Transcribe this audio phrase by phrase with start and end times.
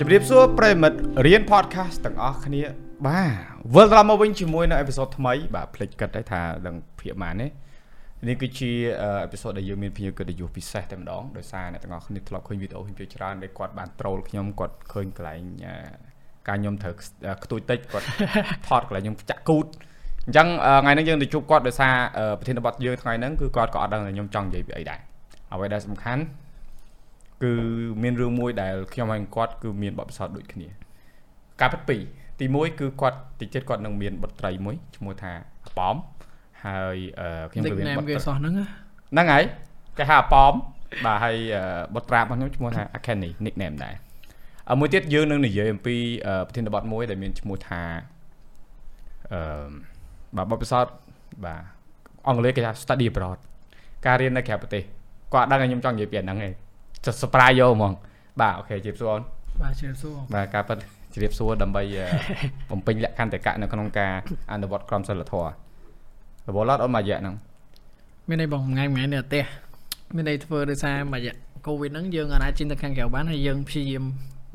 [0.00, 2.62] ជម្រាបសួរប្រិមិត្តរៀន podcast ទាំងអស់គ្នា
[3.06, 3.32] បាទ
[3.74, 7.46] វិលត្រឡប់មកវិញជាមួយនៅអេពីសូតថ្មីបាទភ្លេចគិតដែរថាដឹងភាគម៉ានទេ
[8.28, 8.70] នេះគឺជា
[9.22, 15.42] អេពីសូតដែលយើងមានភ្ញៀវកិត្តិយសពិសេសតែម្ដងដោយសារអ្នកទាំងអស់គ្នាធ្លាប់ឃើញវីដេអូខ្ញុំជាច្រើនដែលគាត់បានត្រូលខ្ញុំគាត់ឃើញកន្លែង
[16.48, 16.94] ការខ្ញុំត្រូវ
[17.44, 18.06] ខ្ទួយតិចគាត់
[18.68, 19.66] ថតកន្លែងខ្ញុំចាក់គូត
[20.26, 20.48] អញ្ចឹង
[20.84, 21.92] ថ្ងៃនេះយើងទៅជួបគាត់ដោយសារ
[22.38, 24.98] ប្រធានបទយើងថ្ងៃហ្នឹងគឺគាត់ក៏អត់ដឹងថាខ្ញុំចង់និយាយពីអីដែរ
[25.52, 26.22] អ្វីដែលសំខាន់
[27.42, 27.52] គឺ
[28.02, 30.68] មានរឿងមួយដែលខ្ញុំហើយគាត់គឺមានបទពិសោធន៍ដូចគ្នា
[31.60, 32.02] ការពិតពីរ
[32.38, 35.32] ទី1គឺគាត់តិចទៀតគាត់នឹងមានបុត្រី មួយឈ្មោះថា
[35.66, 35.96] អប៉ម
[36.64, 36.96] ហើយ
[37.50, 39.44] ខ្ញុំក៏មានបុត្រីសោះហ្នឹងហ្នឹងហើយ
[39.98, 40.52] គេហៅអប៉ម
[41.04, 41.36] បាទហើយ
[41.94, 43.94] បុត្រារបស់ខ្ញុំឈ្មោះថា Akeni nickname ដែរ
[44.80, 45.96] មួយទៀតយើងនឹងនិយាយអំពី
[46.46, 47.82] ប្រធានបទមួយដែលមានឈ្មោះថា
[49.32, 49.70] អឺ
[50.36, 50.92] បាទបទពិសោធន៍
[51.44, 51.60] បាទ
[52.26, 53.38] អង់គ្លេសគេថា study abroad
[54.06, 54.82] ការរៀននៅក្រៅប្រទេស
[55.34, 56.52] គាត់ដឹងថាខ្ញុំចង់និយាយពីអាហ្នឹងឯង
[57.20, 57.92] surprise យកហ្មង
[58.40, 59.22] បាទអូខេជម្រាបសួរអូន
[59.62, 60.78] បាទជម្រាបសួរបាទការប៉ັດ
[61.12, 61.82] ជម្រាបសួរដើម្បី
[62.70, 64.12] បំពេញលក្ខន្តិកៈនៅក្នុងការ
[64.52, 65.50] អនុវត្តក្រមសីលធម៌
[66.48, 67.34] រវល់អត់អូនមួយរយៈហ្នឹង
[68.28, 69.44] មានន័យបងថ្ងៃថ្ងៃនេះផ្ទះ
[70.14, 71.34] មានន័យធ្វើដោយសារមួយរយៈ
[71.66, 74.04] កូវីដហ្នឹងយើងអាចជិះទៅខាងក្រៅបានហើយយើងព្យាយាម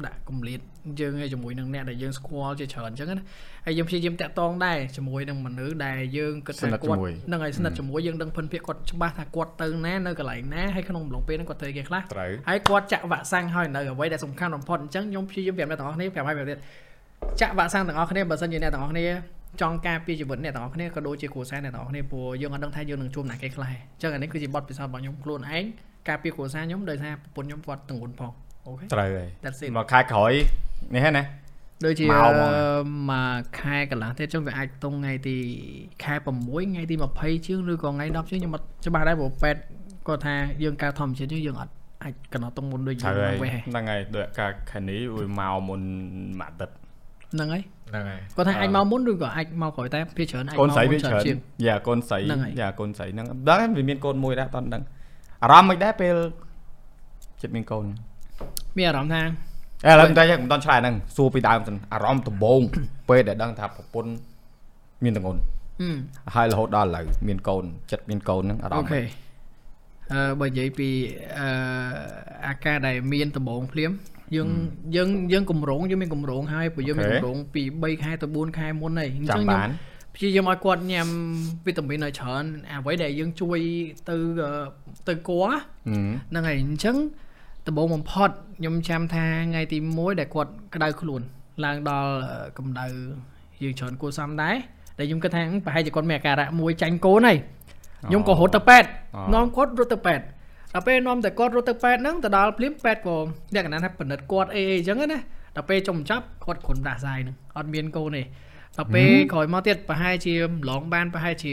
[0.06, 0.60] ដាក់កម្រិត
[1.00, 3.24] យើងជាមួយនឹងអ្នកដែលយើងស្គាល់ជាច្រើនអញ្ចឹងណា
[3.66, 7.00] ហើយយើងព្យាយាមតាក់ទងដែរជាមួយនឹងមនុស្សដែលយើងគិតថាគាត់
[7.32, 12.02] នឹងឲ្យស្និទ្ធជាមួយយើងដឹងភិនភាគគាត់ច្បាស់ថាគាត់ទៅណានៅកន្លែងណាហើយក្នុងអំឡុងពេលហ្នឹងគាត់ធ្វើគេខ្លះ
[12.48, 16.60] ហើយគាត់ចាក់វ៉ាក់សាំងហើយនៅអ្វីដែលសំខាន់បំផុតអញ្ចឹងខ្ញុំព្យាយាមប្រាប់អ្នកទាំងអស់គ្នាប្រាប់ឲ្យប្រាប់ទៀត
[17.42, 19.06] ចាក់វ៉ាក់សាំងទាំងអស់គ្នាបើសិនជាអ្នកទាំងអស់គ្នា
[19.62, 25.64] ចង់ការពារជីវិតអ្នកទាំងអស់គ្នាក៏ដូចជាគ្រួសារអ្នកទាំងអស់គ្នាព្រោះយើងអត់ដឹងថាយើងនឹងជួបណាគេខ្លះអញ្ចឹងអានេះគឺជាបទពិសោធន៍របស់ខ្ញុំខ្លួនឯង
[26.10, 28.32] ការពារគ្រួសារខ្ញុំដោយសារប្រពន្ធខ្ញុំគាត់ទងន់ផង
[28.68, 29.30] អូខេត្រូវហើយ
[29.78, 30.32] មកខែក្រោយ
[30.94, 31.26] នេះហ្នឹងណា
[31.86, 35.36] ដូចជាមួយខែកន្លះទៀតចឹងវាអាចតុងថ្ងៃទី
[36.04, 36.28] ខែ6
[36.72, 39.62] ថ្ងៃទី20ជាងឬក៏ថ្ងៃ10ជាងខ្ញុំអត់ច្បាស់ដែរព្រោះពេទ្យ
[40.08, 45.82] គាត់ថាយើងការធម្មជាតិយើងអត់អាចកណ្ដោតុងមុនដូចយើងវេះហ្នឹងហើយដូចការខែនេះវាមកមុន
[46.40, 46.76] មួយអាទិត្យ
[47.34, 52.20] ហ្នឹងហើយហ្នឹងហើយគាត់ថាអាចមកមុនឬក៏អាចមកក្រោយតែភាច្រើនអាចមកមុនច្រើនយ៉ាកូនស្រី
[52.62, 54.84] យ៉ាកូនស្រីហ្នឹងដឹងវាមានកូនមួយដែរអត់ដឹង
[55.44, 56.16] អារម្មណ៍មិនដែរពេល
[57.42, 57.86] ចិត្តមានកូន
[58.78, 62.62] មានអារម្មណ៍ថាឥឡូវតែមិនតន់ឆ្លើយហ្នឹងសួរពីដើមសិនអារម្មណ៍ដំបូង
[63.10, 64.12] ពេលដែលដឹងថាប្រពន្ធ
[65.04, 65.40] មានតងន់
[66.36, 69.02] ហើយរហូតដល់ឥឡូវមានកូនចិត្តមានកូនហ្នឹងអារម្មណ៍អូខេ
[70.14, 70.90] អឺបើនិយាយពី
[71.40, 71.48] អឺ
[72.48, 73.92] អាការដែលមានដំបងភ្លាម
[74.36, 74.50] យើង
[74.96, 79.70] យើងយើងកម្រងយើងមានកម្រងហើយព្រោះយើងមានកម្រងពី3ខែទៅ4ខែមុនហើយអញ្ចឹងខ្ញុំ
[80.16, 81.08] ព្យាយាមឲ្យគាត់ញ៉ាំ
[81.66, 83.60] វីតាមីនឲ្យច្រើនអ្វីដែលយើងជួយ
[84.10, 84.16] ទៅ
[85.08, 85.60] ទៅគាត់
[86.32, 86.96] ហ្នឹងហើយអញ្ចឹង
[87.68, 91.22] ដំបូងបំផុតខ្ញុំចាំថាថ្ងៃទី1ដែលគាត់ក្តៅខ្លួន
[91.66, 92.12] ឡើងដល់
[92.58, 92.86] កម្ដៅ
[93.64, 94.56] យើងច្រើនគួរសមដែរ
[94.98, 97.38] តែខ្ញុំគិតថាប្រហែលជាគាត់មានអាការៈមួយចាញ់កូនហើយ
[98.08, 98.90] ខ្ញុំក៏រត់ទៅពេទ្យ
[99.34, 100.26] នាំគាត់រត់ទៅពេទ្យ
[100.74, 103.16] ដល់ពេលនាំតែគាត់រត់ទៅពេទ្យហ្នឹងទៅដល់ភ្លាមពេទ្យក៏
[103.56, 105.20] លក្ខណៈថាពិនិត្យគាត់អីអីអញ្ចឹងណា
[105.56, 108.24] ដល់ពេលចុងចាប់គាត់គ្រុនដាសាយហ្នឹងអត់មានកូនទេ
[108.78, 110.34] ដល់ពេលក្រោយមកទៀតប្រហែលជា
[110.70, 111.52] ឡងបានប្រហែលជា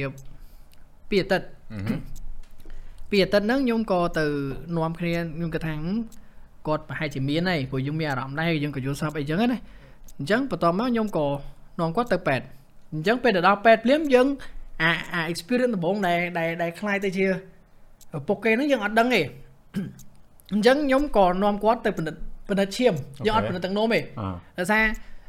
[1.08, 1.46] ពីអាទិត្យ
[3.09, 4.25] ពីអាទិត្យហ្នឹងខ្ញុំក៏ទៅ
[4.77, 5.75] នាំគ្នាខ្ញុំគិតថា
[6.67, 9.59] គាត់ប្រហែលជាមានហើយព្រោះយើងមានអារម្មណ៍ដែរយើងក៏យល់សប្តិអីចឹងណា
[10.19, 11.27] អញ្ចឹងបន្ទាប់មកខ្ញុំក៏
[11.79, 12.45] នាំគាត់ទៅពេទ្យ
[12.93, 14.27] អញ្ចឹងពេលទៅដល់ពេទ្យភ្លាមយើង
[14.81, 17.25] អាអា experience ដំបូងដែលដែលដែលคล้ายទៅជា
[18.27, 19.21] ពុកគេហ្នឹងយើងអត់ដឹងទេ
[20.53, 22.19] អញ្ចឹងខ្ញុំក៏នាំគាត់ទៅពិនិត្យ
[22.49, 22.93] ពិនិត្យឈាម
[23.25, 23.99] យើងអត់ពិនិត្យទាំងនោមទេ
[24.59, 24.83] ដោយសារ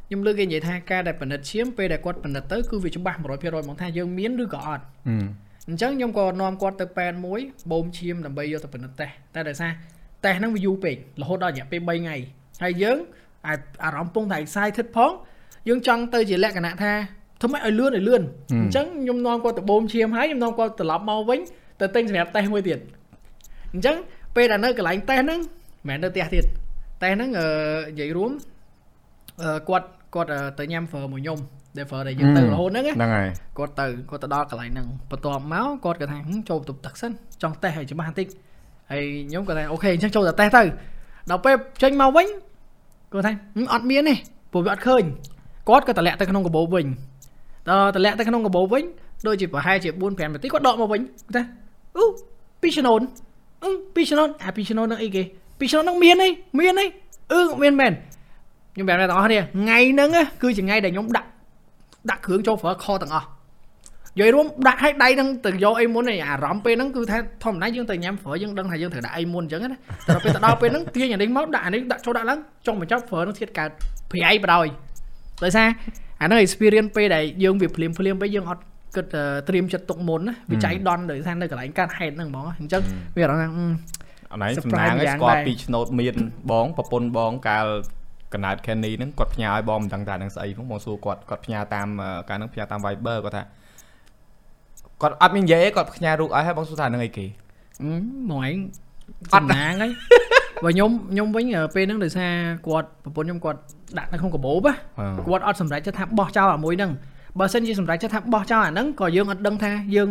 [0.07, 4.83] ខ្ញុំលើកគេនិយាយថាការដែលពិនិត្យឈាមពេលដែលគាត់ពិនិត្យទៅគឺវាច្បាស់100%ហ្មងថាយើងមានឬក៏អត់
[5.68, 7.40] អញ្ចឹងខ្ញុំក៏នាំគាត់ទៅពេទ្យមួយ
[7.70, 9.70] បូមឈាមដើម្បីយកទៅពិនិត្យតេស្តតែដោយសារ
[10.24, 12.16] តេស្តហ្នឹងវាយូរពេករហូតដល់រយៈពេល3ថ្ងៃ
[12.62, 12.98] ហើយយើង
[13.84, 15.12] អារម្មណ៍ពងតែ excited ផង
[15.68, 16.92] យើងចង់ទៅជាលក្ខណៈថា
[17.40, 21.40] ធ្វើម៉េចឲ្យលឿនឲ្យលឿនអញ្ចឹងខ្ញុំនាំគាត់ទៅបូមឈាមហើយខ្ញុំនាំគាត់ត្រឡប់មកវិញ
[21.80, 22.78] ទៅទិញសម្រាប់តេស្តមួយទៀត
[23.72, 23.96] អញ្ចឹង
[24.36, 25.40] ពេលដែលនៅកន្លែងតេស្តហ្នឹង
[25.88, 26.44] មិនមែននៅផ្ទះទៀត
[27.02, 27.44] តេស្តហ្នឹងនិ
[28.00, 28.30] យាយរួម
[29.68, 31.38] គាត់គាត់ទៅញ៉ាំ fur មួយខ្ញុំ
[31.76, 33.28] ដែល fur ដែលយើងទៅរហូតហ្នឹងហ្នឹងហើយ
[33.58, 36.18] គាត់ទៅគាត់ទៅដល់កន្លែងហ្នឹងបន្ទាប់មកគាត់គាត់ថា
[36.48, 37.12] ចូលបន្ទប់ទឹកសិន
[37.42, 38.26] ចង់តេស្តឲ្យច្បាស់បន្តិច
[38.90, 40.62] ហើយខ្ញុំគាត់ថាអូខេអញ្ចឹងចូលតែតេស្តទៅ
[41.30, 42.26] ដល់ពេលចេញមកវិញ
[43.12, 43.32] គាត់ថា
[43.72, 44.14] អត់មានទេ
[44.52, 45.02] ព្រោះវាអត់ឃើញ
[45.68, 46.86] គាត់ក៏តម្លាក់ទៅក្នុងកាបូបវិញ
[47.68, 48.84] ដល់តម្លាក់ទៅក្នុងកាបូបវិញ
[49.26, 51.42] ដូចជាប្រហែលជា4 5នាទីគាត់ដកមកវិញគាត់ថា
[51.96, 52.04] អូ
[52.62, 53.00] ពីឆ្នូន
[53.64, 55.22] អឺពីឆ្នូនអាពីឆ្នូននឹងអីគេ
[55.58, 56.86] ពីឆ្នូននឹងមានទេមានទេ
[57.32, 57.92] អឺមានមែន
[58.74, 60.10] ខ្ញុំប្រាប់អ្នកទាំងអស់គ្នាថ្ងៃហ្នឹង
[60.42, 61.28] គឺជាថ្ងៃដែលខ្ញុំដាក់
[62.10, 63.28] ដាក់គ្រឿងចូលប្រើខទាំងអស់
[64.14, 69.78] និយាយរួមដាក់ឲ្យដៃនឹងទៅយកអីមុនអារម្មណ៍ពេលហ្នឹងគឺថាធម្មតាយើងទៅញ៉ាំហ្វ្រយើងដឹងថាយើងត្រូវដាក់អីមុនអញ្ចឹងណា
[70.08, 73.70] តែពេលទៅដល់ពេលហ្នឹងទាញអានេះមកដាក់អានេះដាក់ចូលដាក់ឡើងចុងបញ្ចប់ហ្វ្រនឹងធៀបកើត
[74.10, 74.68] ប្រៃបដ ாய்
[75.44, 75.68] ដោយសារ
[76.20, 78.62] អាហ្នឹង experience ពេលដែលយើងវាភ្លាមភ្លាមពេលយើងអត់
[78.96, 79.06] គិត
[79.48, 82.82] ត្រៀមចិត្តទុកមុនណាវាចៃដន្យដោយសារនៅកន្លែងកាត់ហេតុហ្នឹងហ្មងអញ្ចឹង
[83.16, 83.48] វាអារម្មណ៍ថា
[84.32, 86.14] អណៃសំណាងស្គាល់ពីឆ្នោតមាន
[86.50, 87.66] បងប្រពន្ធបងកាល
[88.34, 91.88] កណើត Kenny ហ្នឹងគាត់ផ្ញើឲ្យបងមិនដឹងថានឹងស្អីផងបងសួរគាត់គាត់ផ្ញើតាម
[92.28, 93.42] កាលហ្នឹងផ្ញើតាម Viber គាត់ថា
[95.02, 97.26] គាត់អត់មាននិយាយទេគាត់ផ្ញើរូបឲ្យហើយបងសួរថានឹងអីគេ
[98.30, 98.56] មកឯង
[99.34, 99.92] សំណាងហើយ
[100.64, 101.44] បើខ្ញុំខ្ញុំវិញ
[101.74, 102.32] ពេលហ្នឹងដោយសារ
[102.66, 103.60] គាត់ប្រពន្ធខ្ញុំគាត់
[103.98, 104.68] ដាក់នៅក្នុងកាបូប
[105.26, 106.92] គាត់អត់សម្រេចចិត្តថាបោះចោលអាមួយហ្នឹង
[107.40, 110.08] បើសិនជាសម្រេចចិត្តថាបោះចោលអាហ្នឹងក៏យើងអត់ដឹងថាយើង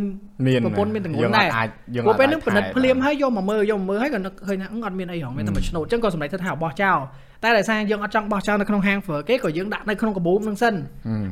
[0.48, 6.98] មានប្រពន្ធមានទង្ងន់ដែរអាចយើងពួកពេលហ្នឹងពិនិត្យភ្លាមហើយយកមកមើលយកមកមើលហើយក៏នឹកឃើញថាអឺអត់មានអីហងមានតែមួយឆ្នោតអញ្ចឹងក៏សម្រេចចិត្តថាបោះចោល
[7.44, 10.74] តែដោយសារយើងអត់ចង់បោះចោលនៅក្នុងហាងហ្វឺគេក៏យើងដាក់នៅក្នុងកាបូបហ្នឹងសិន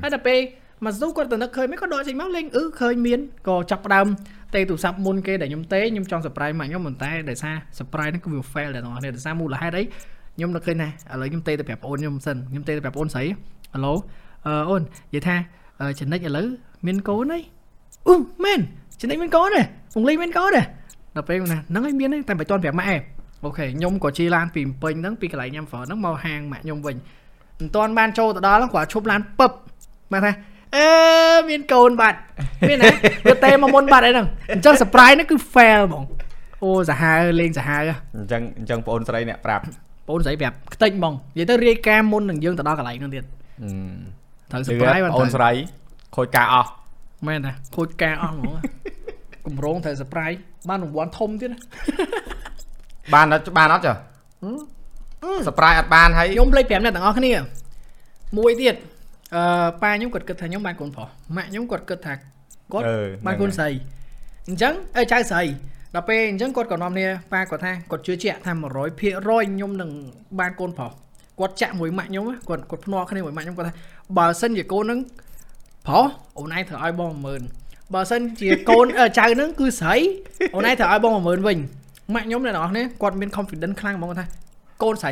[0.02, 0.40] ហើយដល់ពេល
[0.86, 4.08] មកស៊ូគាត់ទៅនឹកឃើញមិនក៏ដកចេញមកលេងអឺឃើញមានក៏ចាប់ផ្ដើម
[4.56, 9.84] ទេទូរស័ព្ទមុនគេដែលខ្ញុំទេខ្ញុំចង់ surprise ម៉ាក់ខ្ញុំប៉ុន្តែដោយសារ surprise ហ្នឹងគឺវា fail ដែរបងប្អូនដោយសារមូលហេតុអី
[10.36, 13.24] ខ្ញុំនឹកឃើញណាឥឡូវខ្ញុំទេទៅប្រាប់ប្អូនខ្ញុំសិនខ្ញុំទេទៅប្រាប់ប្អូនស្រី
[13.76, 13.94] ហឡូ
[14.48, 15.36] អឺអូននិយាយថា
[16.00, 16.48] ចំណិចឥឡូវ
[16.86, 17.42] មានកូនហើយ
[18.08, 18.60] អ៊ូមែន
[19.02, 19.62] ចំណិចមានកូនទេ
[19.94, 20.62] ពងលីមានកូនទេ
[21.16, 23.02] ដល់ពេលណាហ្នឹងហើយមានតែមិនទាន់ប្រាប់ម៉ាក់ឯង
[23.46, 26.96] អូខេខ្ញុំក៏ជិះឡានពីពេញហ្នឹងពីកន្លែងញ៉ាំហ្វឺហ្នឹងមកហាងម៉ាក់ខ្ញុំវិញ
[27.60, 29.52] មិនទាន់បានចូលទៅដល់គាត់ឈប់ឡានពឹប
[30.14, 30.32] មកថា
[30.76, 30.88] អឺ
[31.50, 32.18] មានកូនបាត់
[32.70, 32.92] មានណា
[33.28, 36.04] វាទេមកមុនបាត់អីហ្នឹងអញ្ចឹង surprise ហ្នឹងគឺ fail ហ្មង
[36.64, 37.82] អូសាហាវលេងសាហាវ
[38.18, 39.64] អញ្ចឹងអញ្ចឹងបងអូនស្រីអ្នកប្រាប់
[40.08, 43.24] បងស្រីប្រាប់ខ្ទេចហ្មងនិយាយទៅរាយការណ៍មុននឹងយើងទៅដល់កន្លែងហ្នឹងទៀត
[44.52, 45.52] ត្រូវ surprise បានអូនស្រី
[46.16, 46.72] ខូចការអស់
[47.28, 48.54] មែនតាខូចការអស់ហ្មង
[49.46, 50.38] កម្រងត្រូវ surprise
[50.70, 51.60] បានរង្វាន់ធំទៀតណា
[53.14, 57.32] បានអត់បានអត់ចាសប្រាយអត់បានហើយខ្ញុំលេខ5អ្នកទាំងអស់គ្នា
[58.38, 58.76] មួយទៀត
[59.36, 59.44] អឺ
[59.82, 62.14] ប៉ាខ្ញុំគាត់គិតថាខ្ញុំបានកូនប្រុសម៉ាក់ខ្ញុំគាត់គិតថា
[62.74, 62.86] គាត់
[63.26, 63.70] បានកូនស្រី
[64.48, 65.44] អញ្ចឹងអើចៅស្រី
[65.96, 69.92] ដល់ពេលអញ្ចឹងគាត់ក៏នាំគ្នាប៉ាគាត់ថាគាត់ជឿជាក់ថា100%ខ្ញុំនឹង
[70.40, 70.92] បានកូនប្រុស
[71.40, 73.74] គាត់ចាក់មួយម៉ាក់ខ្ញុំគាត់គាត់ភ្នាល់គ្នាមួយម៉ាក់ខ្ញុំគាត់ថា
[74.18, 75.00] បើសិនជាកូននឹង
[75.88, 76.06] ប្រុស
[76.38, 77.12] អូនឯងត្រូវឲ្យបង
[77.54, 78.86] 10000បើសិនជាកូន
[79.20, 79.96] ចៅនឹងគឺស្រី
[80.56, 81.58] អូនឯងត្រូវឲ្យបង10000វិញ
[82.14, 84.26] ម៉ាក់ខ្ញុំអ្នកនរគ្នាគាត់មាន confidence ខ្លាំងហ្មងថា
[84.84, 85.12] កូនស្រី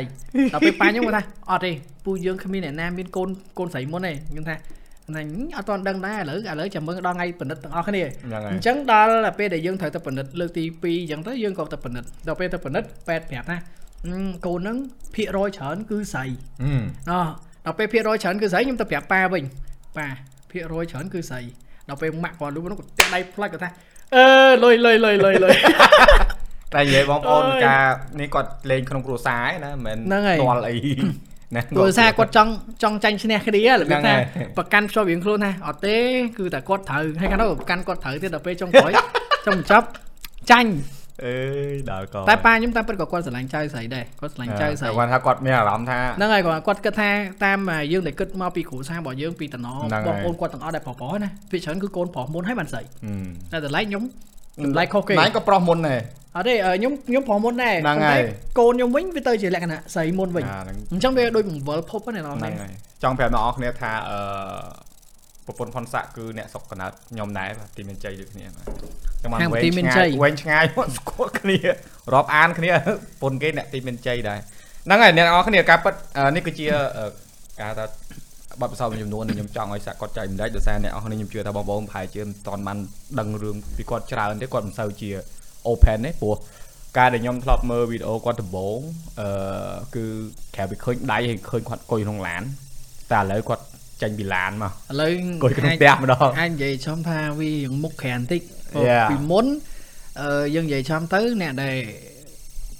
[0.52, 1.72] ដល់ពេលប៉ាខ្ញុំគាត់ថាអត់ទេ
[2.04, 3.28] ពូយើងគ្មានអ្នកណាមានកូន
[3.58, 4.56] កូនស្រីមុនទេខ្ញុំថា
[5.16, 5.22] ណា
[5.56, 8.02] អត់ទាន់ដឹងដែរឥឡូវឥឡូវចាំមើលដល់ថ្ងៃពិនិត្យទាំងអស់គ្នា
[8.52, 13.56] អញ្ចឹងដល់ពេលដែលយើងត្រូវទៅពិនិត្យលើកទី2អញ្ចឹងទៅយើងក៏ទៅពិនិត្យដល់ពេលទៅពិនិត្យប៉ែតប្រាប់ថា
[14.46, 14.76] កូនហ្នឹង
[15.14, 16.24] ភាគរយច្រើនគឺស្រី
[17.10, 17.26] ណោះ
[17.68, 19.44] ដល់ពេលភាគរយច្រើនគឺស្រីខ្ញុំទៅប្រាប់ប៉ាវិញ
[19.98, 20.08] ប៉ា
[20.50, 21.40] ភាគរយច្រើនគឺស្រី
[21.88, 23.70] ដល់ពេលម៉ាក់គាត់លូនោះគាត់ទឹកដៃផ្លាច់គាត់ថា
[24.14, 24.24] អឺ
[24.64, 25.54] លុយលុយលុយលុយលុយ
[26.74, 27.84] តែនិយាយបងប្អូនការ
[28.20, 30.76] នេះគាត់លេងក្នុងគ្រួសារឯណាមិនមែនផ្ទាល់អី
[31.56, 32.50] ណាគ្រួសារគាត់ចង់
[32.82, 34.14] ចង់ចាញ់ឈ្នះគ្នារបៀបថា
[34.56, 35.96] ប្រកាន់ភ្ជាប់រៀងខ្លួនថាអត់ទេ
[36.38, 38.92] គឺតែគាត់ត្រូវហើយកាលនោះប្រកាន់គាត់ត្រូវទៀតដល់ពេលចុងក្រោយ
[39.46, 39.86] ចុងបញ្ចប់
[40.50, 40.70] ចាញ់
[41.24, 41.34] អេ
[41.90, 47.10] ដល់កតែប៉ាខ្ញុំតាមពិតក៏គាត់ស្រឡាញ់ចៅស្រីដែរគាត់ស្រឡាញ់ចៅស្រីគាត់ថាគាត់មានអារម្មណ៍ថាហ្នឹងហើយគាត់គាត់គិតថា
[47.44, 47.58] តាម
[47.92, 49.68] យើងដែលគិតមកពីគ្រូសារបស់យើងពីតំណ
[50.06, 52.82] បងប្អូនគាត់ទាំងអស់ដែលប្រុសប្រុសណាវាច្រើនគឺកូនប្រុសមុនហើយបានស្រី
[53.52, 54.02] តែតម្លៃខ្ញុំ
[54.64, 56.00] តម្លៃខុសគេណៃក៏ប្រុសមុនដែរ
[56.36, 58.20] អត់ទេខ្ញុំខ្ញុំប្រុសមុនដែរហ្នឹងហើយ
[58.58, 60.44] កូនខ្ញុំវិញវាទៅជាលក្ខណៈស្រីមុនវិញ
[60.92, 62.72] អញ្ចឹងវាដូចបង្វិលភពហ្នឹងហ្នឹងហើយ
[63.02, 64.18] ចង់ប្រាប់អ្នកនរគ្នាថាអឺ
[65.46, 68.66] ប្រពន្ធផុនសាក់គឺអ្នកសុកកណើតខ្ញុំដែរបាទទីមានជ័យដូចគ្នាបាទ
[69.22, 71.58] ចាំមកវែងឆ្ងាយវែងឆ្ងាយមកស្គាល់គ្នា
[72.14, 72.70] រាប់អានគ្នា
[73.22, 74.38] ពុនគេអ្នកទីមានជ័យដែរ
[74.86, 75.94] ហ្នឹងហើយអ្នកនរគ្នាការពិត
[76.36, 76.66] នេះគឺជា
[77.60, 77.84] ការថា
[78.60, 82.78] បទពិសោធន៍មួយចំនួនខ្ញុំចង់ឲ្យសាក់គាត់ចែកម្លែកដោយសារអ្នកនរគ្នាខ្ញុំជឿថាបងប្អូនប្រហែលជាមិនតាន់បាន
[83.20, 85.10] ដឹងរឿងពីគាត់ច្រើនទេគាត់មិនសូវជា
[85.66, 86.34] open ទេព្រោះ
[86.98, 88.78] ការដែលខ្ញុំធ្លាប់មើលវីដេអូគាត់ដំបូង
[89.20, 89.28] អឺ
[89.94, 90.04] គឺ
[90.54, 92.42] ក្រៅពីឃើញដៃហើយឃើញគាត់អង្គុយក្នុងឡាន
[93.12, 93.64] តែឥឡូវគាត់
[94.02, 98.42] ចេញពីឡានមកឥឡូវអង្គុយក្នុងផ្ទះម្ដងអាចនិយាយចំថាវាយ៉ាងមុខក្រានតិច
[99.10, 99.46] ពីមុន
[100.20, 101.76] អឺយើងនិយាយចំទៅអ្នកដែល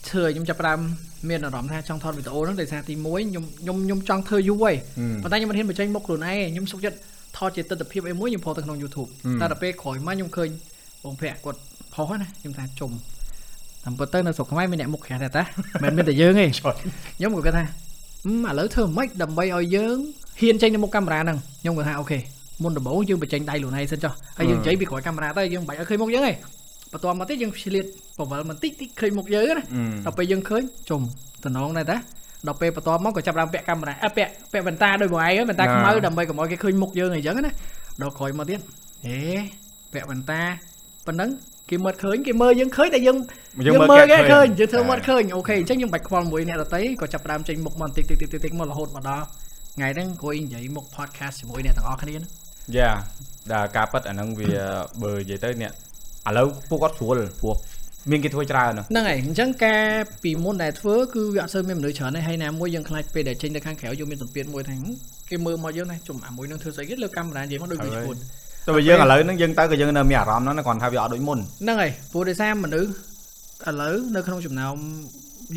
[0.09, 0.81] ឈើខ្ញុំចាប់ផ្ដើម
[1.29, 4.75] មានអារម្មណ៍ថាចង់ថតវីដេអូហ្នឹងដោយសារទី1ខ្ញុំខ្ញុំខ្ញុំចង់ធ្វើយូរហើយ
[5.23, 6.97] ប៉ុន្តែខ្ញុំមិនហ៊ានបញ្ចេញមុខខ្លួនឯងខ្ញុំសុខចិត្ត
[7.37, 9.09] ថតជាទស្សនវិជ្ជាអីមួយខ្ញុំផុសទៅក្នុង YouTube
[9.41, 10.49] តែដល់ពេលក្រោយមកខ្ញុំឃើញ
[11.05, 11.59] បងភ័ក្រគាត់
[11.95, 12.91] ផុសណាខ្ញុំថាជុំ
[13.85, 15.43] តាមពិតទៅនៅស្រុកខ្មែរមានអ្នកមុខក្រាស់ដែរតា
[15.83, 17.67] មិនមែនតែយើងទេខ្ញុំក៏គិតថាឥ
[18.59, 19.97] ឡូវធ្វើម៉េចដើម្បីឲ្យយើង
[20.41, 22.19] ហ៊ានចេញទៅមុខកាមេរ៉ាហ្នឹងខ្ញុំក៏ថាអូខេ
[22.63, 26.33] មុនដំបូងយើងបញ្ចេញដៃខ្លួនឯងសិនចុះហើយយើងនិយាយពីក្រោយកាមេរ៉ាទៅយើងមិនបាច់ឲ្យឃើញមុខយើងទេ
[26.93, 27.85] បន្ទាប់មកទៀតយើងឆ្លៀត
[28.19, 29.65] បវលបន្តិចតិចឃើញមុខយើងណា
[30.07, 31.01] ដល់ពេលយើងឃើញជុំ
[31.45, 31.97] តំណងដែរតា
[32.47, 37.53] ដល់ពេលបន្ទាប់មកក៏ចាប់ដើមពាក់កាមេរ៉ាអើពាក់ពាក់វ៉ែនតាដូចបងឯងវ៉ែនតាខ្មៅដើម្បីកុំឲ្យគេឃើញមុខយើងអីចឹងណា
[38.03, 38.61] ដល់ក្រោយមកទៀត
[39.07, 39.19] ហេ
[39.93, 40.41] ពាក់វ៉ែនតា
[41.07, 41.31] ប៉ុណ្ណឹង
[41.71, 43.17] គេមើលឃើញគេមើលយើងឃើញតែយើង
[43.67, 49.25] យើងមើលគេឃើញយើងធ្វើមើលឃើញអូខេអញ្ចឹងយើងបាច់ខ្វល់មួយអ្នកដតីក៏ចាប់ដើមចេញមុខមកតិចតិចតិចតិចមករហូតមកដល់
[49.75, 52.91] ថ្ងៃហ្នឹងគួយនិយាយមុខ podcast ជាមួយអ្នកទាំងអស់គ្នាហ្នឹង យ៉ា
[53.53, 54.53] ដល់ការប៉ັດអាហ្នឹងវា
[55.03, 55.73] បើនិយាយទៅអ្នក
[56.29, 57.55] ឥឡូវពួកគាត់ស្រួលព្រោះ
[58.11, 59.85] មានគេធ្វើច្រើនហ្នឹងហើយអញ្ចឹងការ
[60.23, 64.77] ពីមុនដែលធ្វើគឺវាអត់សូវមានមនុស្សច្រើនទេហើយណាមួយយើងខ្លាចពេលដែលចេញទៅខាងក្រៅយើងមានសម្ពាធមួយថា
[65.31, 68.17] គេមើលមកយើងណាជុំអាមួយនឹងធ្វើស្អីគេលើកាមេរ៉ានិយាយមកដូចវាឈួត
[68.67, 72.91] តែបើយើងឥឡូវហ្នឹងយើងទៅក៏យើងនៅមានអារម្មណ៍ហ្នឹងគ្រាន់ថាវាអត់ដូចមុនហ្នឹងហើយព្រោះដោយសារមនុស្ស
[73.69, 74.77] ឥឡូវនៅក្នុងចំណោម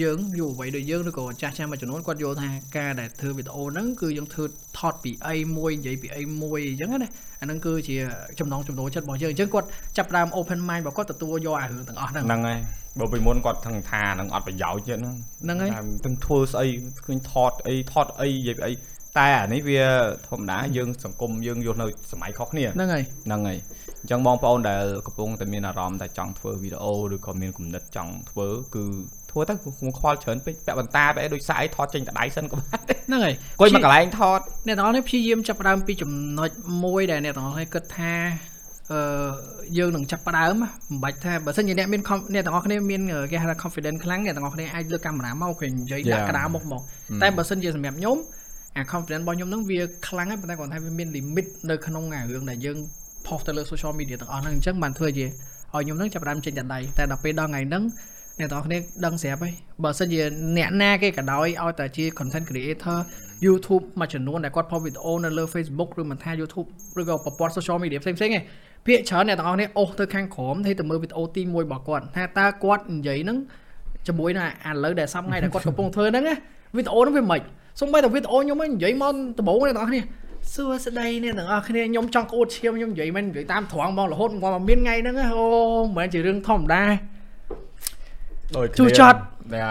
[0.02, 4.44] យើងយុវវ័យដូចយើងឬក៏ចាស់ចាស់មួយចំនួនគាត់យល់ថាការដែលធ្វើវីដេអូហ្នឹងគឺយើងធ្វើ
[4.80, 7.10] ថតពីអីមួយនិយាយពីអីមួយអញ្ចឹងណា
[7.42, 7.96] អាហ្នឹងគឺជា
[8.40, 9.68] ចំណងចំណូលចិត្តរបស់យើងអញ្ចឹងគាត់
[9.98, 12.60] ចាប់ផ្ដើម open mind របស់គាត់ទទួលយកអារឿងទាំងអស់ហ្នឹងហ្នឹងហើយ
[13.00, 15.72] បើពីមុនគាត់ថឹងថានឹងអត់ប្រយោជន៍ទៀតហ្នឹងហ្នឹងហើយ
[16.06, 16.68] ទាំងធ្វើស្អី
[17.06, 18.74] ឃើញថតអីថតអីនិយាយពីអី
[19.20, 19.82] តែអានេះវា
[20.30, 23.58] ធម្មតាយើងសង្គមយើងយល់នៅសម័យខុសគ្នាហ្នឹងហើយហ្នឹងហើយ
[24.02, 28.84] អញ្ចឹងបងប្អូនដែលកំពុងតែមានអារម្មណ៍តែចង់ធ្វើវីដេអូឬក៏មានគំនិតចង់ធ្វើគឺ
[29.32, 36.50] ធ្វើទៅគង់ខ្វល់ច្រើនពេកពាក់បន្តាបែបដូចសាយថតចេញតដៃសិនក៏បានដែរហ្នឹងហើយអង្គុយមកកន្លែងថតអ្នកទាំងអស់នេះព្យាយាមចាប់ផ្ដើមពីចំណុច
[36.84, 38.14] មួយដែលអ្នកទាំងអស់នេះគិតថា
[38.92, 39.02] អឺ
[39.78, 46.82] យើងនឹងចាប់ផ្ដើមមិនបាច់ថាបើសិនជាអ្នកមាន com- អ្នកទាំងអស់គ្នាមានគេហៅថា confidence ខ្លាំងអ្នកទាំងអស់គ្នាអាចលើកកាមេរ៉ាមកគេនិយាយដាក់កណ្ដាលមុខមក
[47.22, 48.18] តែបើសិនជាសម្រាប់ខ្ញុំ
[48.76, 52.78] អា confidence របស់ខ្ញុំហ្នឹងវាខ្លាំងហើយប៉ុន្តែគាត់ថាវាមាន limit នៅក្នុងអារឿងដែលយើង
[53.28, 57.84] ផុសទៅលើ social media ទាំងអស់ហ្នឹងអញ្ចឹងបានធ្វើជាឲ្យខ្ញុំហ្នឹងចាប់ផ្ដើមចេញតែដៃតែដល់ពេលដល់ថ្ងៃហ្នឹង
[58.40, 60.22] អ្នកទាំងអស់គ្នាដឹងស្រាប់ហើយបើសិនជា
[60.58, 62.98] អ្នកណាគេក៏ដោយឲ្យតែជា content creator
[63.46, 66.68] YouTube មួយចំនួនដែលគាត់ផុសវីដេអូនៅលើ Facebook ឬមិនថា YouTube
[67.00, 68.44] ឬក៏ប្រព័ន្ធ social media ផ្សេងៗឯង
[68.88, 73.38] ភាគច្រើនអ្នកទាំងអស់គ្នាអូសទៅខាងក្រោមហើយទៅមើលវីដេអូទី1របស់គាត់ថាតើគាត់និយាយហ្នឹង
[74.08, 76.36] ជាមួយនឹងអាឥឡូវដែលសប្តាហ៍ថ្ងៃដែលគាត់កំពុងធ្វើហ្នឹងណា
[76.76, 77.42] វីដេអូហ្នឹងវាមិន
[77.80, 80.02] សូម្បីតែវីដេអូខ្ញុំហ្នឹងនិយាយមកដំបូងអ្នកទាំងអស់គ្នា
[80.54, 85.46] សួស្ដីអ្នកទាំងអស់គ្នាខ្ញុំចង់ក្អួតឈាមខ្ញុំនិយាយមិននិយាយតាមត្រង់ហ្មងរហូតមកមានថ្ងៃហ្នឹងណាអូ
[85.86, 86.84] មិនមែនជារឿងធម្មតា
[88.56, 89.20] ដូចជួចចត់
[89.54, 89.62] តែ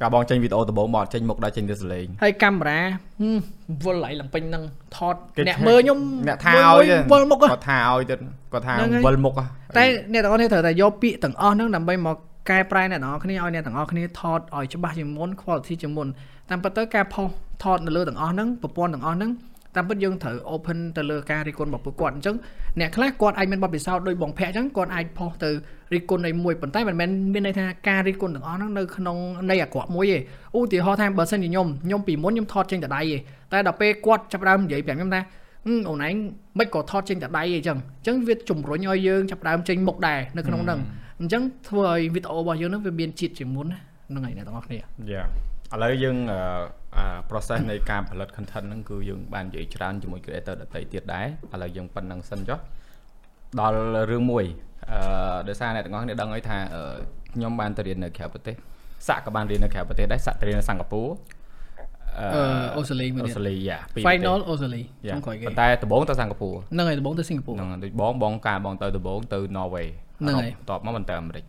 [0.00, 2.80] កាលបងចេញវីដេអូដំបូងមកអត់ចេញមុខដល់ចេញទៅសលេងហើយកាមេរ៉ា
[3.20, 3.38] ហឹម
[3.84, 4.62] វល់ឡៃឡើងពេញហ្នឹង
[4.96, 8.14] ថតគេអ្នកថាមើលខ្ញុំអ្នកថាមើលឲ្យទេវល់មុខហ៎គាត់ថាឲ្យទៅ
[8.52, 9.44] គាត់ថាហ្នឹងហើយវិលមុខហ៎
[9.78, 12.16] តែអ្នកទាំងអស់គ្នាត្រូវតែយកពាក្យទាំងអស់ហ្នឹងដើម្បីមក
[12.50, 16.08] កែប្រែអ្នកទាំងអស់គ្នាឲ្យអ្នកទាំងអស់គ្នាថតឲ្យច្បាស់ជាងមុន quality ជាងមុន
[16.50, 17.26] តាមពិតទៅការផុស
[17.62, 19.30] ថតនៅលើទាំងអស់ហ្នឹងប្រព័ន្ធទាំងអស់ហ្នឹង
[19.76, 22.36] តាមពិតយើងត្រូវ open ទៅលើការរិះគន់របស់ពួកគាត់អញ្ចឹង
[22.80, 25.50] អ្នកខ្លះគាត់អាចមានបទពិសោធន៍ដោយបងភ័ក្រអញ្ចឹងគាត់អាចផុសទៅ
[25.94, 29.16] រិះគន់នៃមួយប៉ុន្តែមិនមែនមានន័យថាការរិះគន់ទាំងអស់ហ្នឹងនៅក្នុង
[29.50, 30.18] នៃអាក្រក់មួយទេ
[30.56, 33.18] ឧទាហរណ៍ថាបើសិនជាខ្ញុំខ្ញុំពីមុនខ្ញុំថតចេញតែដៃទេ
[33.52, 35.20] តែដល់ពេលគាត់ចាប់ផ្ដើមនិយាយប្រាប់ខ្ញុំថា
[35.66, 36.14] ហឹមអូនឯង
[36.58, 40.80] មិនក៏ថតចេញតែដៃអីចឹងអញ្ចឹងវាជំរុញឲ្យយើងចាប់ផ្ដើមចេញមុខដែរនៅក្នុងហ្នឹង
[41.20, 43.78] អញ្ចឹងធ្វើឲ្យវីដេអូរបស់យើងហ្នឹងវាមានជាតិជាងមុនណា
[44.08, 45.22] ហ្នឹងហើយអ្នកទាំងអស់គ្នាយ៉ា
[45.74, 46.40] ឥឡូវយើងអឺ
[46.96, 52.58] អា process នៃការផលិត content ហ្នឹងគឺយើងបាននិយាយច្រើនជាមួយ creator ដទៃទៀតដែរឥឡូវយើងប៉ុណ្្នឹងសិនចុះ
[53.60, 53.78] ដល់
[54.10, 54.44] រឿងមួយ
[54.90, 54.98] អឺ
[55.48, 56.82] ដោយសារអ្នកទាំងអស់គ្នាដឹងហើយថាអឺ
[57.34, 58.54] ខ្ញុំបានទៅរៀននៅក្រៅប្រទេស
[59.08, 61.08] សាក់ក៏បានរៀននៅក្រៅប្រទេសដែរសាក់ទៅរៀននៅសិង្ហបុរី
[62.20, 62.28] អឺ
[62.76, 69.86] អូស្ត្រាលីមួយអូទៀតស្ត្រាលីយ៉ាពីរ Final អូស្ត្រាលីយ៉ាចុងក្រោយគេប៉ុន្តែដំបូងទៅសិង្ហបុរីហ្នឹងហើយដំបូងទៅសិង្ហបុរីហ្នឹងហើយដូចបងបងការបងទៅដំបូងទៅ Norway
[70.18, 71.44] ហ្នឹងហើយបន្ទាប់មកបន្តអាមេរិក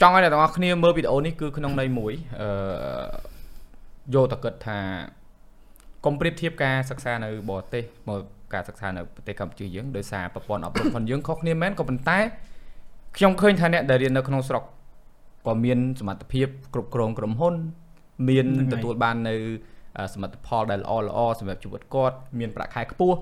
[0.00, 2.48] ចង់ឲ្យអ្នកទាំងអស់គ្នាមើលវីដេអូនេះគឺក្នុងន័យមួយអឺ
[4.14, 4.78] យកទៅគិតថា
[6.04, 8.20] កុំប្រៀបធៀបការសិក្សានៅបរទេសមក
[8.54, 12.18] ការសិក្សានៅប្រទេសកម្ពុជាយើងដោយសារប្រព័ន្ធអប់រំរបស់យើងខុសគ្នាមែនក៏ប៉ុន្តែ
[13.16, 14.62] ខ្ញុំឃើញថាអ្នកដែលរៀននៅក្នុងស្រុក
[15.46, 17.54] ក៏មានសមត្ថភាពគ្រប់គ្រងក្រុមហ៊ុន
[18.28, 19.34] មានហ្នឹងហើយទទួលបាននៅ
[19.98, 23.18] អឺសមិទ្ធផលដែលល្អល្អសម្រាប់ជីវិតគាត់មានប្រាក់ខែខ្ពស់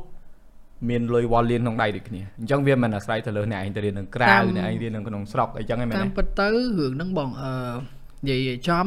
[0.88, 7.50] មានលុយវ៉លលៀនក្នុងដៃដូចគ្នាអញ្ចឹងវាមិនអាស្រ័យទៅលើអ្នកឯងទៅរៀននៅក្រៅតាមអ្នកឯងរៀននៅក្នុងស្រុកអីចឹងឯងមែនតាមទេពិតទៅរឿងហ្នឹងបងអឺ
[8.26, 8.86] និយាយឲ្យចំ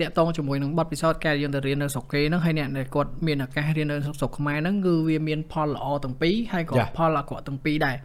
[0.00, 7.96] តាក់ទងជាមួយនឹងបទពិសោធន៍ការយើងទៅរៀននៅស្រុកគេហ្នឹងហើយអ្នកដែលគាត់មានឱកាសរៀននៅស្រុកខ្មែរហ្នឹងគឺវាមានផលល្អទាំងពីរហើយក៏ផលអាក្រក់ទាំងពីរដែរ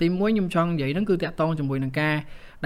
[0.00, 2.14] ទីមួយខ្ញុំចង់និយាយហ្នឹងគឺតាក់ទងជាមួយនឹងការ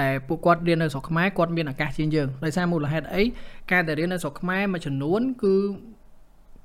[0.00, 3.22] ដែលពួកគាត់រៀននៅស្រុកខ្មែរគាត់មានឱកាសជាងយើងដោយសារមូលហេតុអី
[3.72, 5.54] ការដែលរៀននៅស្រុកខ្មែរមួយចំនួនគឺ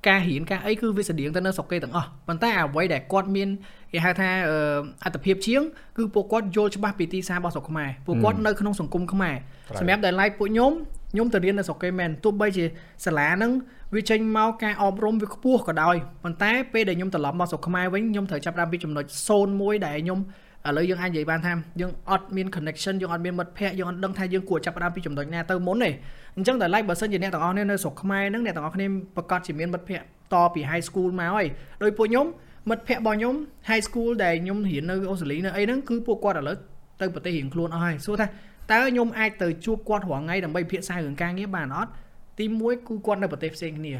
[0.08, 3.50] ការរៀនការអីគឺវាស្តៀងទៅនៅស្រុកគេទាំងអស់ប៉ុន្តែអ្វីដែលគាត់មាន
[3.92, 4.58] គេហៅថាអឺ
[5.04, 5.62] អត្តភាពជាង
[5.98, 9.36] គឺពួកគាត់យល់ច្បាស់ពីទីផ្សាររបស់ស្រុកខ្មែរពួកគាត់នៅក្នុងសង្គមខ្មែរ
[9.80, 10.72] សម្រាប់ដែល like ពួកខ្ញុំ
[11.14, 12.66] ខ្ញុំទៅរៀននៅស្រុកគេមែនទោះបីជា
[13.06, 13.52] សាលាហ្នឹង
[13.96, 19.06] វាចេញមកការអប់រំវាខ្ពស់ក៏ដោយប៉ុន្តែពេលដែលខ្ញុំត្រឡប់មកស្រុកខ្មែរវិញខ្ញុំត្រូវចាប់ផ្ដើមពីចំណុច
[19.46, 20.20] 01ដែលខ្ញុំ
[20.68, 25.92] ឥឡូវយើងអាចនិយាយបានថាយើងអត់មាន connection យើងអត់មានមិត្តភ័ក្តិយើងអត់ដឹងថាយើងគួរចាប់ផ្ដើមពីចំណុចណាទៅមុនទេ
[26.38, 31.48] អញ្ចឹងតែ like បើសិនជាអ្នកទាំងអស់គ្នានៅស្រុកខ្មែរហ្នឹងអ្នកទាំងអស់គ្នាប្រកាសជាមានមិត្តភ័ក្តិតពី high school មកហើយ
[31.84, 32.26] ដោយពួកខ្ញុំ
[32.70, 33.36] មិត្តភ័ក្តិរបស់ខ្ញុំ
[33.70, 36.58] high school ដែលខ្ញុំរៀននៅអូស្ត្រាលីនៅអីហ្នឹងគឺពួកគាត់ឥឡូវ
[37.02, 38.26] ទៅប្រទេសរៀងខ្លួនអស់ហើយសួរថា
[38.72, 41.92] តើខ្ញុំអាចទៅជួបគាត់រាល់ថ្ងៃដើម្បីពិភាក្សារឿងការងារបានអត់
[42.40, 43.94] ទីមួយគឺគាត់នៅប្រទេសផ្សេងគ្នា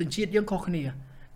[0.00, 0.82] សញ្ជាតិយើងខុសគ្នា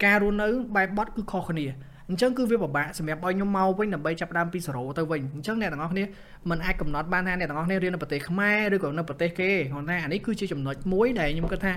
[0.05, 1.67] ការរស់នៅបែបបត់គឺខុសគ្នា
[2.11, 6.05] អញ្ចឹងគឺវាពិបាកសម្រាប់ឲ្យខ្ញុំមកវិញដើម្បីចាប់ផ្ដើមពី0ទៅវិញអញ្ចឹងអ្នកទាំងអស់គ្នា
[6.51, 11.73] មិនអាចកំណត់បានថាអ្នកទាំងអស់គ្នារៀននៅប្រទេសខ្មែរឬក៏នៅប្រទេសគេគ្រាន់តែអានេះគឺជាចំណុចមួយដែលខ្ញុំគិតថា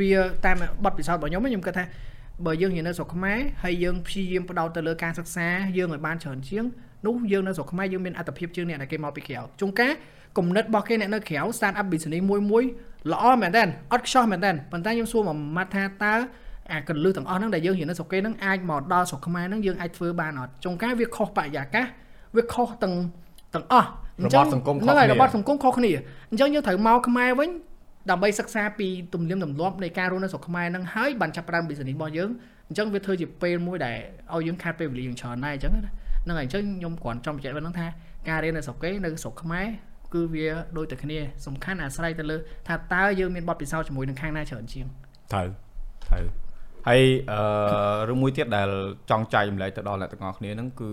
[0.00, 0.10] វា
[0.46, 1.84] តាមបទពិសោធន៍របស់ខ្ញុំខ្ញុំគិតថា
[2.46, 6.64] បើយើងរៀននៅស្រុកខ្មែរហើយយើងព្យាយាមផ្ដោតទៅលើការសិក្សាយើងឲ្យបានច្រើនជាង
[7.06, 9.92] នោះយើងនៅស្រុកខ្មែរយើងមានអត្ថភាពជាងអ្នកដែលគេមកពីក្រៅជួនកាល
[10.38, 12.64] គំនិតរបស់គេអ្នកនៅក្រៅ start up business មួយមួយ
[13.12, 16.14] ល្អមែនតើអត់ខ្ចោះមែនតើប៉ុន្តែខ្ញុំសួរមួយម៉ាត់ថាតើ
[16.72, 21.86] អាកលឹះទាំងអស់ហ្នឹងដែលយើងរៀននៅស្រុកគេហ្នឹងអាចមកដល់ស្រុកខ្មែរហ្នឹងយើងអាចធ្វើបានអត់ចុងកាយវាខុសបរិយាកាស
[22.36, 22.94] វាខុសទាំង
[23.54, 23.88] ទាំងអស់
[24.24, 25.90] របបសង្គមខុសហ្នឹងហើយគ្នារបបសង្គមខុសគ្នា
[26.30, 27.50] អញ្ចឹងយើងត្រូវមកខ្មែរវិញ
[28.10, 32.30] ដើម្បីសិក្សាពីទំនៀមទម្លាប់នៃការរស់នៅស្រុកខ្មែរហ្នឹងហើយបានចាប់ផ្ដើម business របស់យើង
[32.68, 33.96] អញ្ចឹងវាធ្វើជាពេលមួយដែល
[34.34, 35.80] ឲ្យយើងខាត់ពេលវេលាយើងច្រើនដែរអញ្ចឹងណា
[36.24, 37.86] ហ្នឹងហើយអញ្ចឹងខ្ញុំគ្រាន់ចង់បញ្ជាក់វិញហ្នឹងថា
[38.28, 39.66] ការរៀននៅស្រុកគេនៅស្រុកខ្មែរ
[40.14, 40.46] គឺវា
[40.76, 42.36] ដូចតែគ្នាសំខាន់អាស្រ័យទៅលើ
[42.68, 44.86] ថាតើយើងមានបទពិសោធន៍ជាមួយនឹងខាងណាច្រើនជាង
[45.32, 45.48] ត្រូវ
[46.06, 46.24] ត្រូវ
[46.88, 47.40] ហើយអឺ
[48.08, 48.68] រឿងមួយទៀតដែល
[49.10, 50.90] ចង់ចែកម្លែកទៅដល់អ្នកទាំងអស់គ្នាហ្នឹងគឺ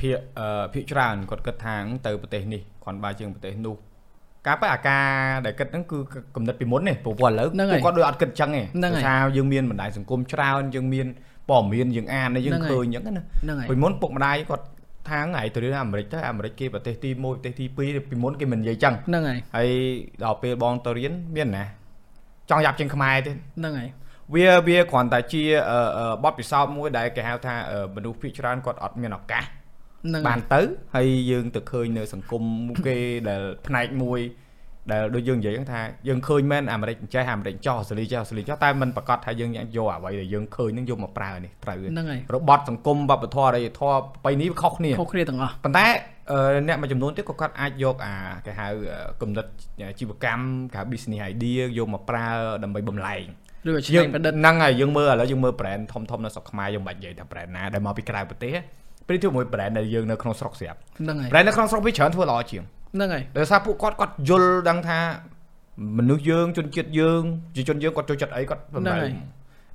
[0.00, 3.76] ភាកអឺភាកច្រើនគាត់គិតថាទៅប្រទេសនេះគ្រាន់បើជាងប្រទេសនោះ
[4.46, 5.06] ការពិតអាការ
[5.46, 5.98] ដែលគិតហ្នឹងគឺ
[6.36, 8.62] កំណត់ពីមុននេះព្រោះឥឡូវពួកគាត់ដូចអត់គិតអញ្ចឹងទេ
[9.06, 11.06] ថាយើងមានបណ្ដាញសង្គមច្រើនយើងមាន
[11.50, 13.22] ព័ត៌មានយើងអានយើងឃើញអញ្ចឹងណា
[13.70, 14.64] ពីមុនពុកម្ដាយគាត់
[15.08, 19.70] ថាថ្ងៃទៅរៀនអាមេរិកទៅអាមេរិកគេប្រទេសទី1ប្រទេសទី2ពីមុនគេមិននិយាយចឹងហ្នឹងហើយហើយ
[20.24, 21.64] ដល់ពេលបងទៅរៀនមានណា
[22.50, 23.90] ចង់យ៉ាប់ជាងខ្មែរទេហ្នឹងហើយ
[24.34, 25.42] វាវាគ្រាន់តែជា
[26.24, 27.54] បទពិសោធន៍មួយដែលគេហៅថា
[27.96, 29.44] មនុស្សភាគច្រើនគាត់អត់មានឱកាស
[30.28, 30.60] បានទៅ
[30.96, 32.42] ហើយយើងទៅឃើញនៅសង្គម
[32.86, 32.96] គេ
[33.28, 34.20] ដែលផ្នែកមួយ
[34.92, 45.86] ដែលដូចយើងនិយាយថាយើងឃើញមែនអាមេរិកចេះអាមេរិកចោះអូស្ត្រាលីចេះអូស្ត្រាលីចោះតែมันប្រកាសថាយើងយកអ្វីដែលយើងឃើញនឹងយកមកប្រើនេះត្រូវហ្នឹងហើយរបត់សង្គមវប្បធម៌អរិយធម៌បៃនេះវាខុសគ្នាខុសគ្នាទាំងអស់ប៉ុន្តែ
[46.68, 48.14] អ្នកមួយចំនួនទៀតក៏គាត់អាចយកអា
[48.46, 48.66] គេហៅ
[49.22, 49.46] គំនិត
[49.98, 52.26] ជីវកម្មគេហៅ business idea យកមកប្រើ
[52.62, 53.26] ដើម្បីបំលែង
[53.66, 58.54] ឬក៏ច្នៃប្រឌិតហ្នឹងហើយយើងមើលឥឡូវយើងមើល brand ធំធំនៅស្រុកខ្មែរយើងមិនបាច់និយាយថា brand ណាដែលមកពីក្រៅប្រទេស
[59.06, 62.62] ប្រៀបធៀបជាមួយ brand ដែលយើងនៅក្នុងស្រុកស្រាប់ហ្នឹងហើយ brand នៅក្នុងស្រុកវាច្រើនធ្វើល្អជាង
[62.94, 64.98] ហ្នឹងហើយដោយសារពួកគាត់គាត់យល់ដឹងថា
[65.98, 67.22] មនុស្សយើងជនជាតិយើង
[67.56, 68.94] ជាជនយើងគាត់ចូលចិត្តអីគាត់បំរើ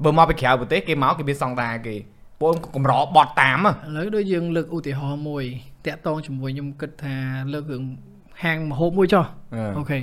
[0.03, 1.95] បើមកពីក្រៅប្រទេសគេមកគេមានសង្ដាគេ
[2.41, 5.43] ពួកកម្របត់តាមឥឡូវដូចយើងលើកឧទាហរណ៍មួយ
[5.85, 7.15] តាក់តងជាមួយខ្ញុំគិតថា
[7.53, 7.83] លើករឿង
[8.43, 9.25] ហាងមហូបមួយចុះ
[9.77, 9.99] អូខេ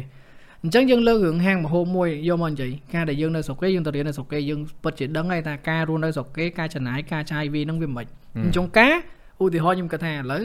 [0.62, 8.06] អញ្ចឹងយើងលើករឿងហាងមហូបមួយយកមកនិយាយការដែលយើងនៅស្រុកគេយើងទៅរៀននៅស្រុកគេយើងពិតជាដឹងហើយថាការរស់នៅស្រុកគេការចំណាយការចាយវានឹងវាមិន
[8.44, 8.94] អញ្ចឹងការ
[9.42, 10.44] ឧទាហរណ៍ខ្ញុំគិតថាឥឡូវអ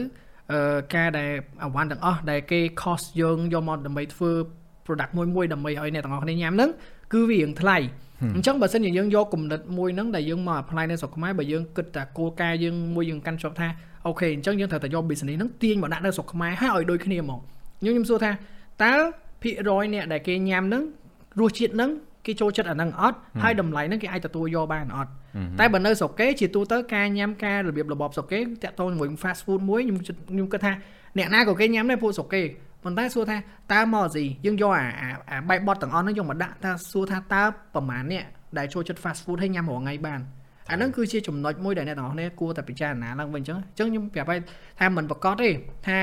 [0.94, 1.30] ការដែល
[1.64, 4.30] អវ៉ាន់ទាំងអស់ដែលគេ cost យើងយកមកដើម្បីធ្វើ
[4.86, 6.70] product មួយមួយដើម្បីឲ្យអ្នកទាំងអស់គ្នាញ៉ាំហ្នឹង
[7.12, 7.76] គឺវារៀងថ្លៃ
[8.34, 13.68] អញ្ចឹងបើសិនជាយើងយកគំនិតមួយហ្នឹងដែលយើងមក apply នៅស្រុកខ្មែរបើយើងគិតតែគោលការណ៍យើងមួយយើងកាន់ជាប់ថា
[14.06, 17.40] អូខេអញ្ចឹងយើងត្រូវតែយក business ហ្នឹងទាញមកដាក់នៅស្រុកខ្មែរហើយឲ្យដូចគ្នាហ្មង
[17.80, 18.30] ខ្ញុំខ្ញុំសួរថា
[18.84, 18.94] តើ
[19.42, 20.82] ភាគរយអ្នកដែលគេញ៉ាំហ្នឹង
[21.40, 21.90] រសជាតិហ្នឹង
[22.26, 25.10] គេចូលចិត្តអាហ្នឹងអត់ហើយតម្លៃហ្នឹងគេអាចទទួលយកបានអត់
[25.58, 29.98] តែបើនៅស្រុកគេជាទូទៅការញ៉ាំការរបៀបរបបស្រុកគេតាក់ទងជាមួយ fast food មួយខ្ញុំ
[30.30, 30.72] ខ្ញុំគិតថា
[31.18, 32.42] អ្នកណាក៏គេញ៉ាំដែរពួកស្រុកគេ
[32.84, 33.36] ប៉ុន្តែសួរថា
[33.72, 34.84] តើមកស៊ីយើងយកអា
[35.30, 37.42] អាបែបបត់ទាំងអស់ហ្នឹងយកមកដាក់ថាសួរថាតើ
[37.74, 38.24] ប្រមាណអ្នក
[38.58, 40.20] ដែលចូលចិត្ត fast food ឲ្យញ៉ាំរាល់ថ្ងៃបាន
[40.70, 44.40] អាហ្នឹងគឺជាចំណុចមួយដែលអ្នកទាំងអស់គ្នាគួរតែពិចារណាឡើងវិញអញ្ចឹងអញ្ចឹងខ្ញុំប្រាប់ឲ្យ
[44.80, 45.48] ថាមិនប្រកាសទេ
[45.88, 45.98] ថា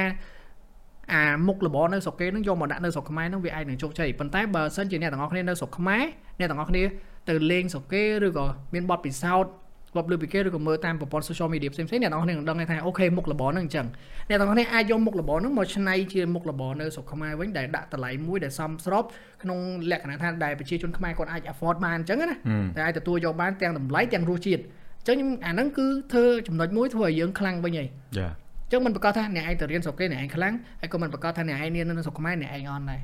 [1.14, 6.04] អាមុខរបរនៅស្រុកគេហ្នឹងយកមកដាក់នៅស្រុកខ្មែរហ្នឹងវាអាចនឹងជោគជ័យប៉ុន្តែបើសិនជាអ្នកទាំងអស់គ្នានៅស្រុកខ្មែរ
[6.40, 6.84] អ្នកទាំងអស់គ្នា
[7.30, 9.52] ទៅលេងស្រុកគេឬក៏មានបទពិសោធន៍
[9.96, 13.88] គាត់លើពីគេឬក៏មើលតាមប្រព័ន្ធ social media ផ្សេងៗអ្នកនរគ្នានឹងដឹងថាអូខេមុខរបរហ្នឹងអញ្ចឹង
[14.30, 19.04] អ្នកនរគ្នាអាចយកមុខរបរហ្នឹងមកច្នៃជាមុខរបរនៅស្រុកខ្មែរវិញដែលដាក់តម្លៃមួយដែលសមស្រប
[19.44, 19.60] ក្នុង
[19.92, 22.36] លក្ខណៈថាដែលប្រជាជនខ្មែរគាត់អាច afford បានអញ្ចឹងណា
[22.76, 27.86] តែអាចទទួលយកបានទាំងតម្លៃទាំងរសជាតិអញ្ចឹងអាហ្នឹងគឺធ្វើចំណុចមួយធ្វើឲ្យយើងខ្លាំងវិញហី
[28.18, 28.28] ចា
[28.72, 33.02] ចឹងមិនប្រកាសថាអ្នកឯងទៅរៀនស្រុកគេអ្នកឯងខ្លាំងហើយក៏មិនប្រកាសថាអ្នកឯងរៀននៅស្រុកខ្មែរអ្នកឯងអន់ដែរ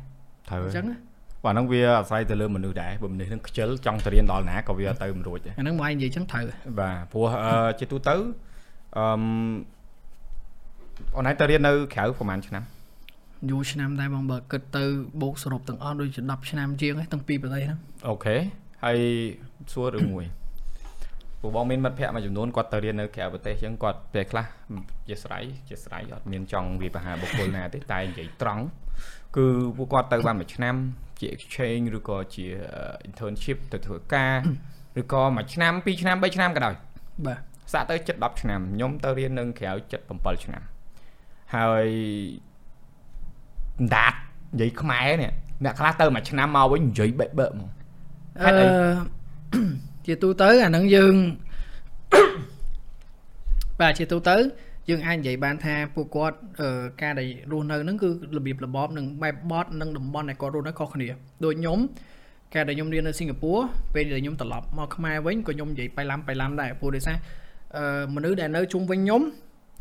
[0.50, 0.86] ត្រូវអញ្ចឹង
[1.44, 6.44] បាទហ្នឹងវាអាស្រ័យទៅលើមនុស្សដែរបើមនុស្សហ្នឹងខ្ជិលចង់ទៅរៀនដល់ណាក៏វាទៅមិនរួចដែរអាហ្នឹងមកឯងនិយាយចឹងត្រូវ
[6.80, 7.28] បាទព្រោះ
[7.80, 8.16] ជាទូទៅ
[8.98, 9.06] អឺ
[11.16, 12.64] អូនឯងទៅរៀននៅក្រៅប្រហែលឆ្នាំ
[13.50, 14.84] យូរឆ្នាំដែរបងបើគិតទៅ
[15.22, 18.36] បូកសរុបទាំងអស់ដូចជា10ឆ្នាំជាងហ្នឹងទាំងពីរប្រទេសហ្នឹងអូខេ
[18.84, 19.00] ហើយ
[19.74, 20.26] សួររឿងមួយ
[21.42, 24.46] ពួកបងមានមិត្តភ័ក្តិមួយចំនួនគាត់ទៅរៀននៅក្រៅប្រទេសអញ្ចឹងគាត់ពេលខ្លះ
[25.10, 28.64] ជាស្រ័យជាស្រ័យអត់មានចង់វាបហាបុគ្គលណាទេតែនិយាយត្រង់
[29.38, 29.46] គឺ
[29.78, 30.76] ពួកគាត់ទៅបានមួយឆ្នាំ
[31.20, 32.46] ជា exchange ឬក៏ជា
[33.08, 34.36] internship ទៅធ្វើការ
[35.02, 36.76] ឬក៏មួយឆ្នាំពីរឆ្នាំ3ឆ្នាំក៏ដោយ
[37.26, 37.40] បាទ
[37.74, 40.62] សាក់ទៅជិត10ឆ្នាំខ្ញុំទៅរៀននៅក្រៅជិត7ឆ្នាំ
[41.56, 41.88] ហើយ
[43.96, 45.32] ដាតនិយាយខ្មែរនេះ
[45.64, 47.70] អ្នកខ្លះទៅមួយឆ្នាំមកវិញនិយាយបែកបើកហ្មង
[48.44, 48.54] អឺ
[50.06, 51.16] ជាទូទៅអានឹងយើង
[53.80, 54.36] បាទជាទូទៅ
[54.90, 56.38] យើងអាចនិយាយបានថាពួកគាត់
[57.02, 61.08] ការដែលរស់នៅហ្នឹងគឺរបៀបរបបនិងបែបបត់និងតំបន់ដែលគាត់រស់នៅខុសគ្នា
[61.46, 61.80] ដូចខ្ញុំ
[62.56, 63.62] ការដែលខ្ញុំរៀននៅសិង្ហបុរី
[63.96, 67.18] ពេលដែលខ្ញុំត្រឡប់មកខ្មែរវិញក៏ខ្ញុំនិយាយបៃឡាំបៃឡាំដែរព្រោះដោយសារ
[67.78, 69.22] អឺមនុស្សដែលនៅជុំវិញខ្ញុំ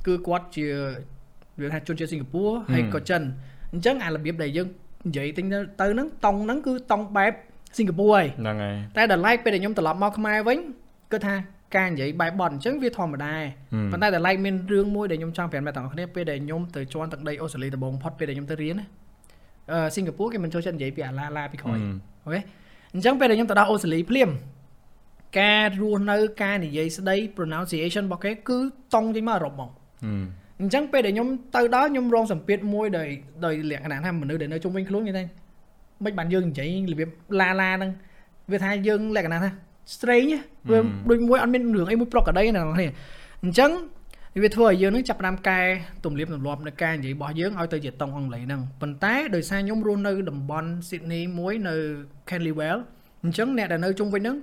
[0.06, 0.66] គឺគាត់ជា
[1.60, 3.22] វាថាជនជាតិសិង្ហបុរីហើយក៏ចិន
[3.72, 4.68] អញ្ចឹងអារបៀបដែលយើង
[5.08, 5.42] និយាយទៅ
[5.80, 7.32] ទៅហ្នឹងតង់ហ្នឹងគឺតង់បែប
[7.78, 10.58] សិង្ហបុរីហ្នឹងហើយតែដល់ឡែកពេលដែលខ្ញុំត្រឡប់មកខ្មែរវិញ
[11.12, 11.34] គឺថា
[11.76, 13.35] ការនិយាយបែបបត់អញ្ចឹងវាធម្មតា
[13.92, 18.87] ប៉ុន្តែតែ like មានរឿងមួយដែលខ្ញុំចង់ប្រាប់អ្នកទាំងអស់គ្នាពេលដែលខ្ញុំទៅជន់ទឹកដីអូស្ត្រាលីដំបូងផុតពេលដែលខ្ញុំទៅរៀនណា
[19.72, 21.78] អឺសិង្ហបុរីគេមិនចូលចិត្តនិយាយពីអាឡាឡាពីក្រោយ
[22.24, 22.40] អូខេ
[22.94, 24.31] អញ្ចឹងពេលដែលខ្ញុំទៅដល់អូស្ត្រាលីភ្លាម
[25.40, 28.59] ការរស់នៅការនិយាយស្ដី pronunciation របស់គេគឺ
[28.94, 29.70] តង់ចេញមកអឺរ៉ុបហ្មង
[30.61, 33.09] អញ្ចឹងពេលដែលខ្ញុំទៅដល់ខ្ញុំរងសម្ពាធមួយដោយ
[33.44, 35.24] ដោយលក្ខណៈថាមនុស្សដែលនៅជុំវិញខ្លួនគេថា
[36.04, 37.09] មិនបានយើងនិយាយរបៀប
[37.40, 37.90] ឡាឡាហ្នឹង
[38.52, 39.50] វាថាយើងលក្ខណៈថា
[39.94, 40.35] strange
[40.70, 40.79] វា
[41.11, 42.92] ដូចមួយអត់មានរឿងអីមួយប្រកក្តីណាបងប្អូន
[43.44, 43.70] អញ្ចឹង
[44.42, 45.61] វាធ្វើឲ្យយើងនឹងចាប់ផ្ដើមកែ
[46.05, 51.74] ទំនៀមទម្លាប់នៃការនិយាយរបស់យើងឲ្យទៅជាតុងអង់គ្លេសហ្នឹងប៉ុន្តែដោយសារខ្ញុំរស់នៅតំបន់ Sydney មួយនៅ
[52.29, 52.81] Canleyvale
[53.24, 54.37] អញ្ចឹងអ្នកដែលនៅជុំវិញហ្នឹង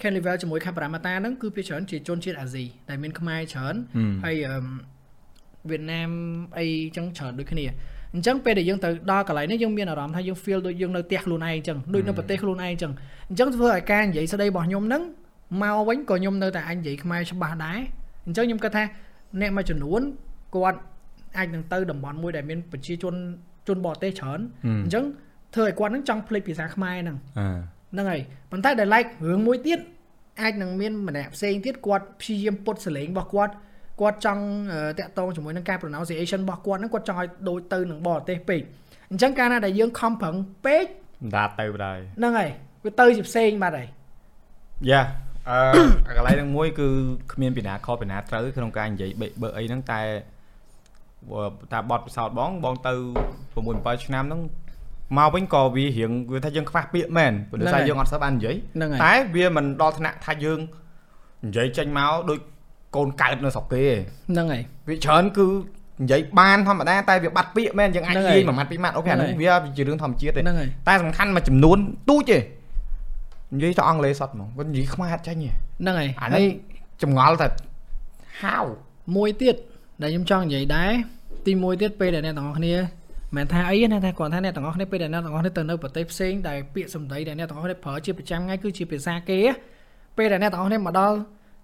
[0.00, 3.74] Canleyvale ជាមួយ Cabramatta ហ្នឹងគឺភាគច្រើនជាជនជាតិអាស៊ីដែលមានខ្មែរច្រើន
[4.24, 4.36] ហើយ
[5.70, 6.10] វៀតណាម
[6.58, 7.66] អីចឹងច្រើនដូចគ្នា
[8.16, 12.92] អញ្ចឹងពេលដែលយើងទៅដល់កន្លែងនេះយើងមានអារម្មណ៍ថាយើង feel ដូចយើងនៅផ្ទះខ្លួនឯងអញ្ចឹងដូចនៅប្រទេសខ្លួនឯងអញ្ចឹង
[13.30, 15.02] អញ្ចឹងធ្វើឲ្យការនិយាយស្ដីរបស់ខ្ញុំហ្នឹង
[15.62, 17.78] មកវិញក៏ខ្ញុំនៅតែអាចនិយាយខ្មែរច្បាស់ដែរ
[18.26, 18.84] អញ្ចឹងខ្ញុំគិតថា
[19.40, 20.00] អ្នកមួយចំនួន
[20.56, 20.78] គាត់
[21.36, 23.14] អាចនឹងទៅតំបន់មួយដែលមានប្រជាជន
[23.68, 24.40] ជនបរទេសច្រើន
[24.84, 25.04] អញ្ចឹង
[25.54, 27.16] ធ្វើឲ្យគាត់នឹងចង់ភ្លេចភាសាខ្មែរហ្នឹង
[27.92, 29.80] ហ្នឹងហើយប៉ុន្តែដែល like រឿងមួយទៀត
[30.42, 33.52] អាចនឹងមានម្នាក់ផ្សេងទៀតគាត់ព្យាយាមពុតសលេងរបស់គាត់
[34.00, 34.42] គាត់ចង់
[34.98, 38.60] តាក់ទងជាមួយនឹងការ pronunciation របស់គាត់ហ្នឹងគាត់ចង់ឲ្យដូចទៅនឹងបរទេសពេក
[39.10, 40.34] អញ្ចឹងកាលណាដែលយើងខំប្រឹង
[40.66, 40.86] ពេក
[41.22, 42.50] មិនដាទៅបណ្ដោយហ្នឹងហើយ
[42.84, 43.88] វាទៅជាផ្សេងបាត់ហើយ
[44.90, 45.02] យ៉ា
[45.50, 46.88] អឺកន្លែងហ្នឹងមួយគឺ
[47.32, 49.10] គ្មានពីណាខុសពីណាត្រូវក្នុងការនិយាយ
[49.42, 50.00] បើអីហ្នឹងតែ
[51.72, 52.92] តាបត់ពិសោធន៍បងបងទៅ
[53.54, 54.40] 6 7ឆ្នាំហ្នឹង
[55.18, 58.56] មកវិញក៏វារៀងវាថាយើងខ្វះពាក្យមែនព្រោះតែយើងអត់សូវបាននិយាយ
[59.04, 60.58] តែវាមិនដល់ថ្នាក់ថាយើង
[61.46, 62.38] និយាយចេញមកដូច
[62.96, 63.84] កូនកើតនៅស្រុកគេ
[64.30, 65.46] ហ្នឹងហើយវាច្រើនគឺ
[66.02, 70.40] និយាយបានធម្មតាតែវាបាត់ពាក្យមែនយើងអាចនិយាយមួយម៉ាត់ពីរម៉ាត់អូខេអាហ្នឹងវាជារឿងធម្មជាតិទេ
[70.88, 71.78] តែសំខាន់មួយចំនួន
[72.08, 72.38] ទូចទេ
[73.54, 76.46] និយាយទៅអង់គ្លេសសតហ្មងគាត់និយាយខ្មែរអត់ចាញ់ទេហ្នឹងហើយអានេះ
[77.02, 77.48] ចម្ងល់តែ
[78.42, 78.58] ហៅ
[79.16, 79.54] មួយទៀត
[80.02, 80.92] ដែលខ្ញុំចង់និយាយដែរ
[81.46, 82.74] ទីមួយទៀតពេលដែលអ្នកទាំងអស់គ្នា
[83.36, 89.38] មិនថាអីណាថាគាត់ថាអ្នកទាំងអស់គ្នាពេលដែលអ្នកទាំងអស់គ្នាទៅនៅប្រទេសផ្សេងដែលពាក្យសម្ដីដែលអ្នកទាំងអស់គ្នាប្រើជាប្រចាំថ្ងៃគឺជាភាសាគេ
[90.16, 91.16] ពេលដែលអ្នកទាំងអស់គ្នាមកដល់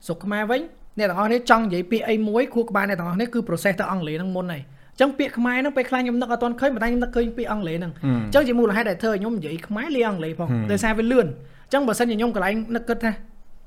[0.06, 0.60] ស្រុកខ្មែរវិញ
[0.98, 13.12] អ្នកទាំងអស់គ្នាចង់និយាយពាក្យអីមួយខួរក្បាលអ្នកទាំងអស់គ្នាគឺ process ទៅអង់គ្លេសហ្នឹងមុនហើយអញ្ចឹងពាក្យខ្មែរហ្នឹងពេលខ្លះខ្ញុំនឹកអត់ទាន់ឃើញប៉ុន្តែខ្ញុំនឹកឃើញពាក្យអង់គ្លេសហ្នឹងអញ្ចឹងជាមូលហេតុដែលធ្វើឲ្យខ្ញុំនិយាយខ្មែរលាអង់គ្លេសផងដោយសារវាលឿនអញ្ចឹងបើសិនជាខ្ញុំកន្លែងនឹកគិតថា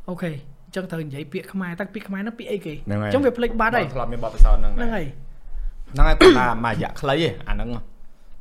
[0.09, 0.31] អូខេ
[0.65, 5.05] អញ្ចឹងត្រូវនិយាយពាក្យខ្មែរតែពាក្យខ្មែរហ្នឹងពាក្យអីគេអញ្ចឹងវាភ្លេចបាត់ហើយធ្លាប់មានបទពិសោធន៍ហ្នឹងហ្នឹងហើយ
[5.93, 7.69] ហ្នឹងហើយគាត់ថាមួយរយៈខ្លីឯអាហ្នឹង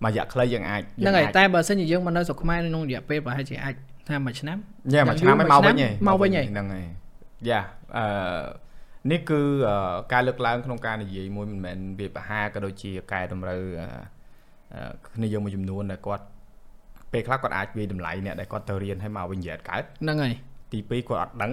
[0.05, 3.75] មួយរយៈខ្លីយើងអាចហ្នឹងហើយតែបើសិនជាយើងមកនៅស្រុកខ្មែរក្នុងរយៈពេលប្រហែលជាអាច
[4.09, 4.59] ថាមួយឆ្នាំ
[4.95, 5.75] យ៉ាមួយឆ្នាំហើយមកវិញ
[6.09, 6.87] មកវិញហ្នឹងហើយ
[7.49, 7.61] យ៉ា
[7.97, 8.05] អឺ
[9.11, 9.41] នេះគឺ
[10.13, 13.63] ការលើកឡើងក្នុងការនិយាយមួយមិនមែនវាបហាក៏ដូចជាកែតម្រូវ
[15.15, 16.25] គ្នាយើងមួយចំនួនដែលគាត់
[17.13, 20.35] ពេលខ្លះគាត់អាចវាតម្លៃអ្នកដែលគាត់ទៅរៀនឲ្យមកវិញនិយាយកើតហ្នឹងហើយ
[20.73, 21.53] ទី2គាត់អត់ដឹង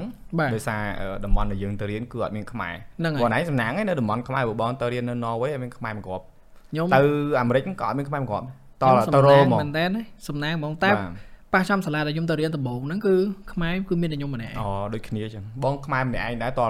[0.53, 0.81] ដោយសារ
[1.25, 2.75] តំបន់ដែលយើងទៅរៀនគឺអត់មានខ្មែរ
[3.21, 6.25] គាត់ឯងសំណាងឯនៅតំបន់ខ្មែរបងទៅរៀននៅ Norway អត់មានខ្មែរមកគ្រប់
[6.71, 7.01] ខ្ញុំទៅ
[7.39, 8.45] អាមេរិកក៏អត់មានខ្មែរមកគ្រប់
[8.83, 8.85] ត
[9.15, 9.85] ទៅរហ្មងមែនតើ
[10.27, 10.89] សំណាងហ្មងតែ
[11.53, 13.15] ប៉ះចំសាលាដែលខ្ញុំទៅរៀនដំបូងហ្នឹងគឺ
[13.53, 16.61] ខ្មែរគឺមានតែខ្ញុំម្នាក់អូដូចគ្នាចឹងបងខ្មែរម្នាក់ឯងដែរត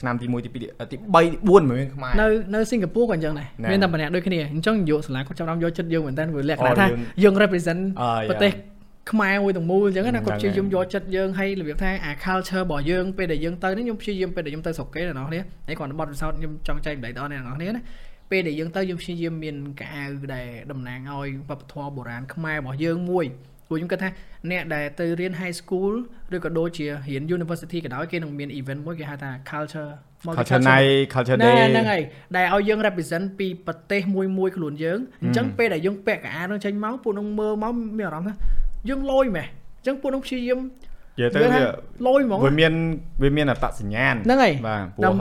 [0.00, 6.86] ឆ្នាំទី1ទី2ទី3ទី4មិនមានខ្មែរនៅនៅសិង្ហបុរីក៏អញ្ចឹងដែរមានតែម្នាក់ដូចគ្នាអញ្ចឹងយកសាលាគាត់ចាប់ដល់យកចិត្តយើងមែនតើវាលក្ខណៈថា
[7.22, 7.80] យើង represent
[8.30, 8.52] ប្រទេស
[9.10, 17.82] ខ្មែរមួយទាំងមូលអញ្ចឹងណាគាត់ព្យាយាមយកចិត្តយើងឲ្យរបៀបថាអា culture របស់យើងពេលដែលយើងទៅនេះខ្ញុំព្យាយាមពេលដែលខ្ញុំទៅស្រុកគេអ្នកនរគ្នាហើយគាត់បត់ពិសោធន៍ខ្ញុំចង់ចែកម្លែកដល់អ្នកនរគ្នាណា
[18.30, 23.26] ពេលដែលយើងទៅយើងព្យាយាមមានកៅអៅដែលតំណាងឲ្យវប្បធម៌បុរាណខ្មែររបស់យើងមួយ
[23.68, 24.10] ព្រោះខ្ញុំគិតថា
[24.50, 25.92] អ្នកដែលទៅរៀន high school
[26.34, 29.90] ឬក៏ដូចជារៀន university ក៏ដោយគេនឹងមាន event មួយគេហៅថា culture
[30.36, 32.02] culture night culture day ហ្នឹងហើយ
[32.36, 38.34] ដែលឲ្យយើង represent ពីប្រទេសមួយមួយខ្លួនយើងអញ្ចឹងពេលដែលយើងពាក់កៅអៅនឹងចេញមកពួកនឹងមើលមកមានអារម្មណ៍ថា
[38.88, 39.46] យើងលយម៉េះ
[39.78, 41.48] អញ្ចឹងពួកនឹងព្យាយាមនិយាយទៅវា
[42.06, 42.72] លយហ្មងវាមាន
[43.22, 45.14] វាមានអត្តសញ្ញាណហ្នឹងហើយបាទព្រោះ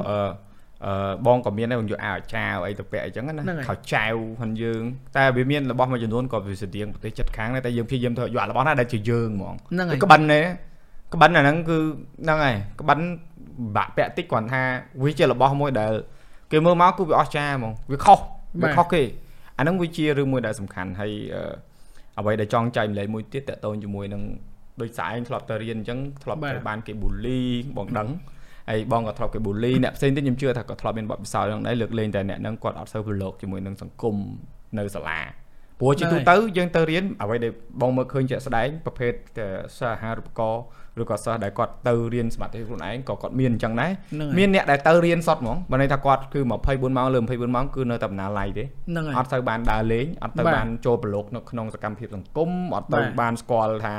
[0.86, 4.06] អឺអឺបងក៏មានដែរបងយកអាវចាវអីទៅពាក់អញ្ចឹងណាខោចៅ
[4.40, 4.82] ហ្នឹងយើង
[5.16, 9.56] តែវាមានរបស់មួយចំនួនក៏វាស្តៀងប្រទេសចិត្តខាងដែរតែយើងព្យាយាមធ្វើយករបស់ណាដែលជាយើងហ្មង
[10.04, 10.40] ក្បិនទេ
[11.13, 11.78] ក្បិនអាហ្នឹងគឺ
[12.24, 13.00] ហ្នឹងហើយក្បិន
[13.76, 14.62] បាក់ពាក់តិចគ្រាន់ថា
[15.04, 15.94] វាជារបស់មួយដែល
[16.52, 18.20] គេមើលមកគឺវាអស្ចារ្យហ្មងវាខុស
[18.63, 19.04] វាខុសគេ
[19.58, 21.12] អាហ្នឹងវាជារឿងមួយដែលសំខាន់ហើយ
[22.20, 24.22] អ្វីដែលចង់ចែកម្លែកមួយទៀតតកតូនជាមួយនឹង
[24.82, 27.40] ដូចស្អែងធ្លាប់ទៅរៀនអញ្ចឹងធ្លាប់ទៅបានគេប៊ូលី
[27.78, 28.10] បងដឹង
[28.69, 34.15] ហើយបងក៏ធ្លាប់គេប៊ូលីអ្នកផ្សេងទៀតខ្ញុំជឿថាក៏ធ្លាប់មានបទពិសោធន៍ហ្នឹងដែរលើកលែងតែអ្នកហ្នឹងគាត់អត់សូវប្រឡូកជាមួយនឹងសង្គម
[34.77, 35.19] នៅសាលា
[35.80, 37.51] ព្រោះជាទូទៅយើងទៅរៀនអ្វីដែល
[37.82, 39.13] បងមើលឃើញជាក់ស្ដែងប្រភេទ
[39.80, 40.63] សាហារូបករណ៍
[41.01, 43.91] ឬក៏សិស្សដែលគាត់ទៅរៀនសមត្ថភាពខ្លួនឯងក៏គាត់មានអញ្ចឹងដែរ
[44.38, 48.63] មានអ្នកដែលទៅរៀនសតហ្មងបើន័យថាគាត់គឺ24ម៉ោងលើ24ម៉ោងគឺនៅតែបណ្ណាល័យទេ
[49.17, 53.95] អត់ទៅបានដើរលេងអត់ទៅបានចូលប្រឡូកនៅក្នុងសកម្មភាពសង្គមអត់ទៅបានស្គាល់ថា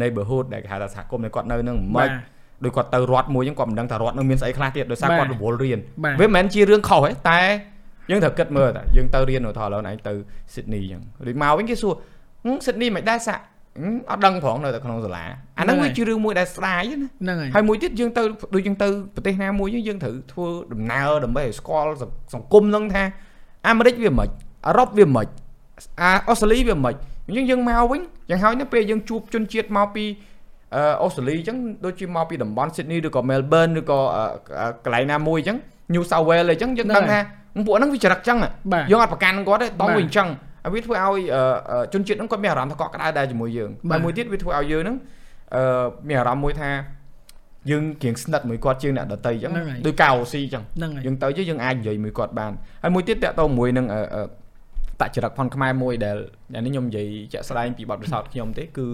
[0.00, 2.10] neighborhood ដែលគេហៅថាសហគមន៍នៃគាត់នៅនឹងមិន
[2.64, 5.78] ដូចគាត់ទៅរត់មួយហ្នឹងគាត់មិនដឹងថារត់នឹងមានស្អីខ្លះទៀតដោយសារគាត់រវល់រៀន
[6.20, 7.40] វាមិនមែនជារឿងខុសទេតែ
[8.10, 10.12] យើងត្រូវគិតមើលតាយើងទៅរៀនឧទាហរណ៍ឥឡូវឯងទៅ
[10.54, 11.94] Sydney អញ្ចឹងឬមកវិញគេសួរ
[12.66, 13.42] Sydney មិនដែរសាក់
[14.10, 15.24] អត់ដឹងផងនៅតែក្នុងសាលា
[15.58, 18.22] អាហ្នឹងវាជារឿងមួយដែលស្ដាយណាហ្នឹងហើយហើយមួយទៀតយើងទៅ
[18.54, 21.90] ដូចយើងទៅប្រទេសណាមួយយើងត្រូវធ្វើដំណើរដើម្បីឲ្យស្គាល់
[22.34, 23.04] សង្គមហ្នឹងថា
[23.68, 24.28] អាមេរិកវាមិន
[24.66, 25.26] អឺរ៉ុបវាមិន
[26.00, 26.94] អាអូស្ត្រាលីវាមិន
[27.26, 30.04] អញ្ចឹងយើងមកវិញយ៉ាងហើយនៅពេលយើងជួបជនជាតិមកពី
[30.76, 33.98] អឺអូស្ត្រាលីអញ្ចឹងដូចជាមកពីតំបន់ Sydney ឬក៏ Melbourne ឬក៏
[34.84, 35.58] កន្លែងណាមួយអញ្ចឹង
[35.94, 37.20] New South Wales អញ្ចឹងយើងដឹងថា
[37.66, 38.38] ពួកហ្នឹងវាចរិតអញ្ចឹង
[38.90, 40.28] យើងអត់ប្រកាន់គាត់ទេតោះវាអញ្ចឹង
[40.64, 41.18] ហើយវាធ្វើឲ្យ
[41.92, 44.96] ជនជាតិហ្នឹងគាត់មានអារម្មណ៍ថាកក់ក្ដៅដែរជាមួយយើងហើយមួយទៀតវាធ្វើឲ្យយើងហ្នឹង
[45.54, 46.70] អឺមានអារម្មណ៍មួយថា
[47.70, 49.52] យើងគៀងស្និទ្ធមួយគាត់ជាងអ្នកដតីអញ្ចឹង
[49.86, 50.62] ដូចកៅស៊ីអញ្ចឹង
[51.06, 53.86] យើងទៅយើងអាចនិយាយមួយគាត់បានហើយមួយទៀតតកតមួយនឹង
[55.00, 56.16] បច្ចរិកផនខ្មែរមួយដែល
[56.64, 58.86] នេះខ្ញុំនិយាយជាក់ស្ដែងពីបទពិសោធន៍ខ្ញុំទេគឺ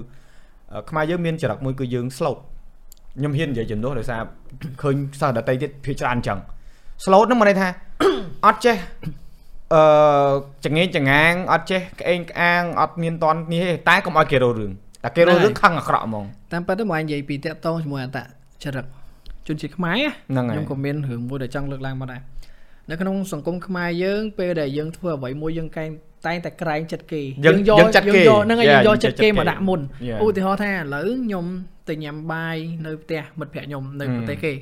[0.91, 2.35] ខ្មែរយើងមានចរិតមួយគឺយើង slow
[3.17, 4.21] ខ្ញុំហ៊ាននិយាយចំនួនដោយសារ
[4.83, 6.39] ឃើញសិស្សដតីទៀតភាច្រើនអញ្ចឹង
[7.05, 7.69] slow ហ្នឹងមកន័យថា
[8.47, 8.77] អត់ចេះ
[9.75, 9.83] អឺ
[10.65, 14.73] ចងេងចងាងអត់ចេះក្អេងក្អាងអត់មានតន់នេះទេតែកុំឲ្យគេរោរឿង
[15.05, 18.19] តែគេរោរឿងខឹងអាក្រក់ហ្មងតាមពិតទៅមកនិយាយពីតាក់តងជាមួយអត
[18.65, 18.85] ចរិត
[19.47, 22.21] ជនជាតិខ្មែរខ្ញុំក៏មានរឿងមួយដែលចង់លើកឡើងមកដែរ
[22.91, 25.89] នៅក្នុងសង្គមខ្មែរយើងពេលដែលយើងធ្វើអ្វីមួយយើងកែង
[26.27, 27.89] តែងតែក្រែងចិត្តគេយើងយកយើង
[28.29, 29.81] យកហ្នឹងហើយយើងយកចិត្តគេមកដាក់មុន
[30.25, 31.47] ឧទាហរណ៍ថាឥឡូវខ្ញុំ
[31.89, 32.57] ទៅញ៉ាំបាយ
[32.87, 34.55] នៅផ្ទះមិត្តភក្តិខ្ញុំនៅប្រទេសគេឥ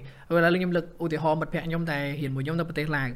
[0.45, 3.09] ឡូវខ្ញុំលើកឧទាហរណ៍មិត្តភក្តិខ្ញុំតែរៀនមួយខ្ញុំនៅប្រទេសឡាវ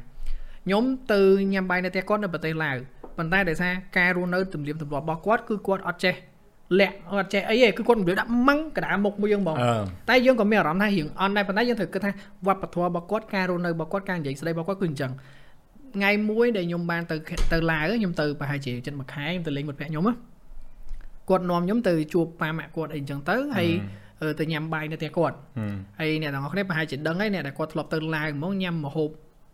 [0.65, 1.21] ខ្ញុំទៅ
[1.53, 2.75] ញ៉ាំបាយនៅផ្ទះគាត់នៅប្រទេសឡាវ
[3.17, 6.15] ប៉ុន្តែដោយសារការរស់នៅទំនៀមទម្លាប់របស់គាត់គឺគាត់អត់ចេះ
[6.79, 9.57] លាក់អត់ចេះអីទេគឺគាត់មិនដាក់ម៉ាំងកដាមុខមួយយើងហ្មង
[10.09, 12.11] តែយើងក៏មានអារម្មណ៍ថារៀងអន់ដែរប៉ុន្តែយើងត្រូវគិតថា
[12.47, 15.11] វប្បធម៌របស់គាត់ការរស់នៅរបស់គាត់ការនិយាយស្ដីរបស់គាត់គឺអញ្ចឹង
[15.95, 17.15] ថ្ងៃមួយដែលខ្ញុំបានទៅ
[17.53, 20.03] ទៅឡាវខ្ញុំទៅប្រហែលជាចិត្តមួយខែខ្ញុំទៅលេងមិត្តភក្តិខ្ញុំ
[21.29, 23.69] គាត់នាំខ្ញុំទៅជួបប៉ាម៉ាក់គាត់អីអញ្ចឹងទៅហើយ
[24.39, 25.35] ទៅញ៉ាំបាយនៅផ្ទះគាត់
[25.99, 29.09] ហើយអ្នកទាំងអស់គ្នាប្រហែលជាដឹងហើយអ្នកដែលគាត់ធ្លាប់ទៅឡាវហ្មងញ៉ាំម្ហូប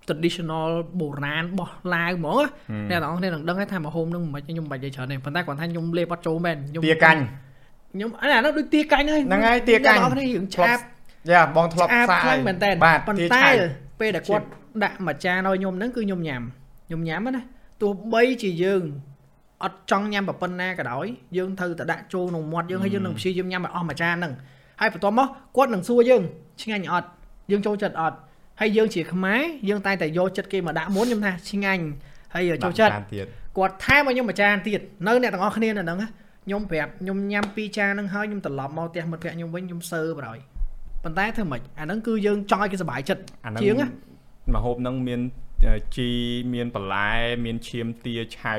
[0.07, 2.37] traditional បុរាណរបស់ឡាវហ្មង
[2.89, 7.21] អ្នកទាំងអស់គ្នានឹងដឹងថាម្ហូបនឹងមិនខ្ញុំមិនបាច់និយាយច្រើនទេប៉ុន្តែគាត់ថាខ្ញុំលេបអត់ចូលមែនខ្ញុំទាកាញ់
[7.93, 10.79] ខ្ញុំអានោះដូចទាកាញ់ហើយហ្នឹងហើយទាកាញ់អ្នកទាំងអស់គ្នារឿងឆាប
[11.31, 12.69] យ៉ាបងធ្លាប់ផ្សាយមែនតើ
[13.07, 13.43] ប៉ុន្តែ
[13.99, 14.45] ពេលដែលគាត់
[14.83, 16.41] ដាក់មួយចានឲ្យខ្ញុំហ្នឹងគឺខ្ញុំញ៉ាំ
[16.87, 17.41] ខ្ញុំញ៉ាំណា
[17.81, 18.83] ទោះបីជាយើង
[19.63, 21.05] អត់ចង់ញ៉ាំប៉ុណ្ណាក៏ដោយ
[21.37, 24.33] យើងត្រូវតែដាក់ចូលក្នុងមាត់យើងហើយយើងនឹងព្យាយាមញ៉ាំឲ្យអស់មួយចានហ្នឹង
[24.81, 25.27] ហើយបន្ទាប់មក
[25.57, 26.21] គាត់នឹងសួរយើង
[26.61, 27.07] ឆ្ងាញ់អត់
[27.51, 28.17] យើងចូលចិត្តអត់
[28.59, 31.83] ហើយយើងជាខ្មែរយើងតែតែយកចិត្តគេមកដាក់មុនខ្ញុំថាឆ្ងាញ់
[32.33, 32.93] ហើយចូលចិត្ត
[33.57, 35.97] គាត់ថែមឲ្យខ្ញុំមួយចានទៀតនៅអ្នកទាំងអស់គ្នានៅហ្នឹង
[36.45, 40.37] ខ្ញុំប្រាប់ខ្ញុំញ៉ាំពីរចានហ្នឹងហើយខ្ញុំត្រឡប់មកផ្ទះមិត្តភក្តិខ្ញុំវិញខ្ញុំសើបរយ
[41.03, 43.21] ប៉ុន្តែធ្វើម៉េចអាហ្នឹងគឺយើងចង់ឲ្យគេសុបាយចិត្ត
[43.61, 43.87] ជាងណា
[44.55, 45.21] មហូបហ្នឹងមាន
[45.95, 46.09] ជី
[46.53, 47.11] មានបន្លែ
[47.45, 48.55] មានឈាមទាឆៅ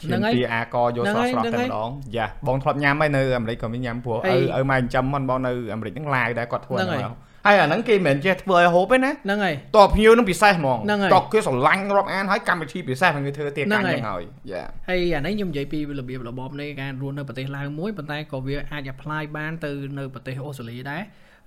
[0.00, 7.14] ឈាមទាអាកយកស្រស់ស្រស់តែម្ដងយ៉ាបងធ្លាប់ញ៉ាំហើយនៅអាមេរិកក៏មានញ៉ាំព្រោះឪឪម៉ែចិញ្ចឹមមិនបងនៅអាមេរិកហ្នឹងឡាយដែរគាត់ធ្វើហ្នឹង
[7.46, 10.78] ហើយអាហ្នឹងគេមិនមែនចេះធ្វើឲ្យហូបទេណាហ្នឹងហើយតបភ្ញៀវនឹងពិសេសហ្មង
[11.14, 21.02] តបគេស្រឡាញ់រាប់អានហើយកម្មវិធីពិសេសហ្នឹងគេធ្វើទៀកាញ់ហ្នឹងហើយយ៉ាហើយអានេះខ្ញុំនិយាយពីរបៀបរបបនៃការរស់នៅប្រទេសឡាវមួយប៉ុន្តែក៏វាអាច apply បានទៅនៅប្រទេសអូស្ត្រាលីដែរ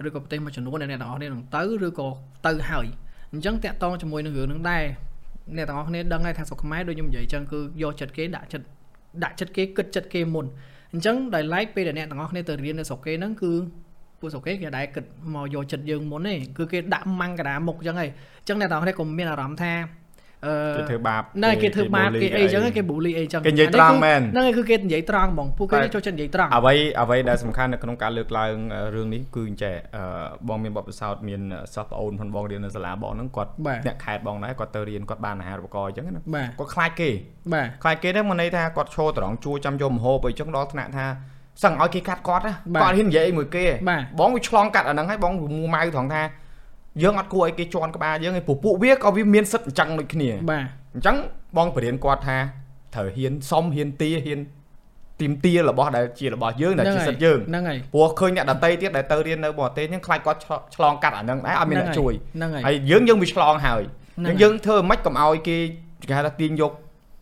[0.07, 2.07] ឬក៏ប្រទេសមួយចំនួនដែលអ្នកទាំងអស់គ្នានឹងទៅឬក៏
[2.47, 2.87] ទៅហើយ
[3.35, 4.83] អញ្ចឹងតាក់ទងជាមួយនឹងរឿងហ្នឹងដែរ
[5.57, 8.65] អ្នកទាំងអស់គ្នាដឹងហើយថាស្រុកខ្មែរដូចខ្ញុំនិយាយអញ្ចឹងគឺយកចិត្តគេដាក់ចិត្ត
[9.23, 10.45] ដាក់ចិត្តគេគិតចិត្តគេមុន
[10.93, 13.51] អញ្ចឹងដោយឡែកពេលដែលអ្នកទាំងអស់គ្នាទៅរៀននៅស្រុកគេហ្នឹងគឺ
[14.19, 18.09] ពួកស្រុកគេគេដែរគិតមកយកចិត្តយើងមុនទេគឺគេដាក់ម៉ាំងកដាមុខអញ្ចឹងហើយ
[18.41, 19.85] អញ្ចឹងអ្នកទាំងអស់គ្នាក៏មានអារម្មណ៍ថាអឺ
[20.77, 28.55] គេធ្វើបាបណែគេធ្វើបាបគេអីចឹងគេ bully អីចឹងគេនិយាយត្រង់មែនហ្នឹងគឺគេនិយាយត្រង់ហ្មងពួកគេចូលចិត្តនិយាយត្រង់អ្វីអ្វីដែលសំខាន់នៅក្នុងការលើកឡើង
[28.95, 29.75] រឿងនេះគឺអញ្ចេះ
[30.47, 31.41] បងមានបទពិសោធន៍មាន
[31.73, 33.51] សិស្សប្អូនផងបងរៀននៅសាលាបងហ្នឹងគាត់
[33.87, 37.09] អ្នកខេតបងដែរគាត់ទៅរៀនគាត់បានអាហារូបករណ៍អញ្ចឹងណាគាត់ខ្លាចគេ
[37.53, 41.05] បាទខ្លាចគេហ្នឹងមកន័យថាគាត់ឈរត្រង់ជួចាំយកម្ហូបអីចឹងដល់ថ្នាក់ថា
[41.63, 43.65] សឹងឲ្យគេកាត់គាត់គាត់ហ៊ាននិយាយមួយគេ
[44.19, 46.21] បងវាឆ្លងកាត់អាហ្នឹងហើយបងមួម៉ៅត្រង់ថា
[47.03, 51.15] យើងអត់គួរឲ្យគេជន់ក្បាលយើងឯងព្រោះពួកវាក៏វាមានសិទ្ធអញ្ចឹងដូចគ្នាបាទអញ្ចឹង
[51.57, 52.37] បងបរៀនគាត់ថា
[52.95, 54.39] ត្រូវហ៊ានសុំហ៊ានទាហ៊ាន
[55.21, 60.39] ទីមទារបស់ដែលជារបស់យើងដែលជាសិទ្ធយើងហ្នឹងហើយព្រោះឃើញអ្នកដតីទៀតដែលទៅរៀននៅបរទេសហ្នឹងខ្លាចគាត់
[60.75, 63.83] ឆ្លងកាត់អាហ្នឹងដែរអត់មានអ្នកជួយហ្នឹងហើយហើយយើងយើងវាឆ្លងហើយ
[64.17, 65.57] អញ្ចឹងយើងធ្វើមិនខ្មិចកុំឲ្យគេ
[66.09, 66.71] គេហៅថាទាញយក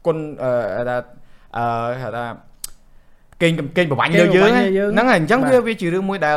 [0.05, 0.97] គុណអឺថា
[1.57, 1.65] អឺ
[2.03, 2.23] ហៅថា
[3.41, 4.49] កេងកេងប្រវាញ់លើយើង
[4.93, 6.35] ហ្នឹងហើយអញ្ចឹងវាវាជារឿងមួយដែល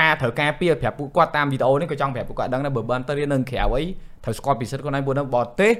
[0.00, 3.82] ការត្រូវការពារប្រាប់ពួកគាត់តាមវីដេអូនេះក៏ចង់ប្រាប់ពួកគាត់ដឹងដែរបើបានទៅរៀននៅក្រៅអី
[4.24, 5.72] ត្រូវស្គាល់ពីសិទ្ធិខ្លួនឯងព្រោះនៅបរទេស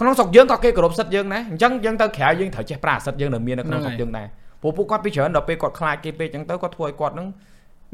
[0.00, 4.26] ក្នុងស្រុកយើងក៏គេគោរពសិទ្ធិយើងដែរអញ្ចឹងយើងទៅក្រៅយើងត្រូវចេះប្រាសិទ្ធិយើងនៅមាននៅក្នុងស្រុកយើងដែរ
[4.62, 7.26] ព្រោះពួកគាត់ពីច្រើនដល់ពេលគាត់ខ្លាចគេពេកអញ្ចឹងទៅគាត់ធ្វើឲ្យគាត់នឹង